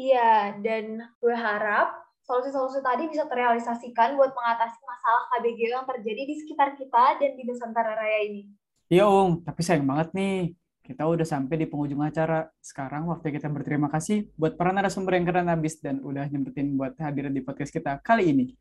Iya, 0.00 0.56
dan 0.64 0.96
gue 1.20 1.36
harap 1.36 1.92
solusi-solusi 2.24 2.80
tadi 2.80 3.04
bisa 3.12 3.28
terrealisasikan 3.28 4.16
buat 4.16 4.32
mengatasi 4.32 4.80
masalah 4.80 5.22
KBGO 5.28 5.76
yang 5.76 5.84
terjadi 5.84 6.22
di 6.24 6.34
sekitar 6.40 6.72
kita 6.80 7.20
dan 7.20 7.36
di 7.36 7.44
Nusantara 7.44 7.92
Raya 8.00 8.24
ini. 8.24 8.48
Iya, 8.88 9.04
Om. 9.04 9.44
Tapi 9.44 9.60
sayang 9.60 9.84
banget 9.84 10.16
nih, 10.16 10.56
kita 10.80 11.04
udah 11.04 11.26
sampai 11.28 11.54
di 11.60 11.66
penghujung 11.68 12.00
acara. 12.00 12.48
Sekarang 12.64 13.12
waktu 13.12 13.28
kita 13.28 13.52
berterima 13.52 13.92
kasih 13.92 14.32
buat 14.40 14.56
para 14.56 14.72
narasumber 14.72 15.20
yang 15.20 15.28
keren 15.28 15.52
habis 15.52 15.76
dan 15.84 16.00
udah 16.00 16.24
nyempetin 16.32 16.80
buat 16.80 16.96
hadir 16.96 17.28
di 17.28 17.44
podcast 17.44 17.68
kita 17.68 18.00
kali 18.00 18.32
ini. 18.32 18.56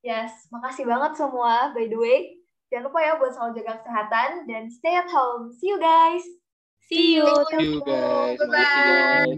Yes, 0.00 0.48
makasih 0.48 0.88
banget 0.88 1.20
semua. 1.20 1.76
By 1.76 1.84
the 1.92 2.00
way, 2.00 2.40
jangan 2.72 2.88
lupa 2.88 2.98
ya 3.04 3.12
buat 3.20 3.32
selalu 3.36 3.60
jaga 3.60 3.72
kesehatan 3.84 4.48
dan 4.48 4.72
stay 4.72 4.96
at 4.96 5.08
home. 5.12 5.52
See 5.52 5.68
you 5.68 5.76
guys. 5.76 6.24
See 6.88 7.20
you. 7.20 7.28
See 7.52 7.76
you 7.76 7.80
guys. 7.84 8.40
Bye-bye. 8.40 9.36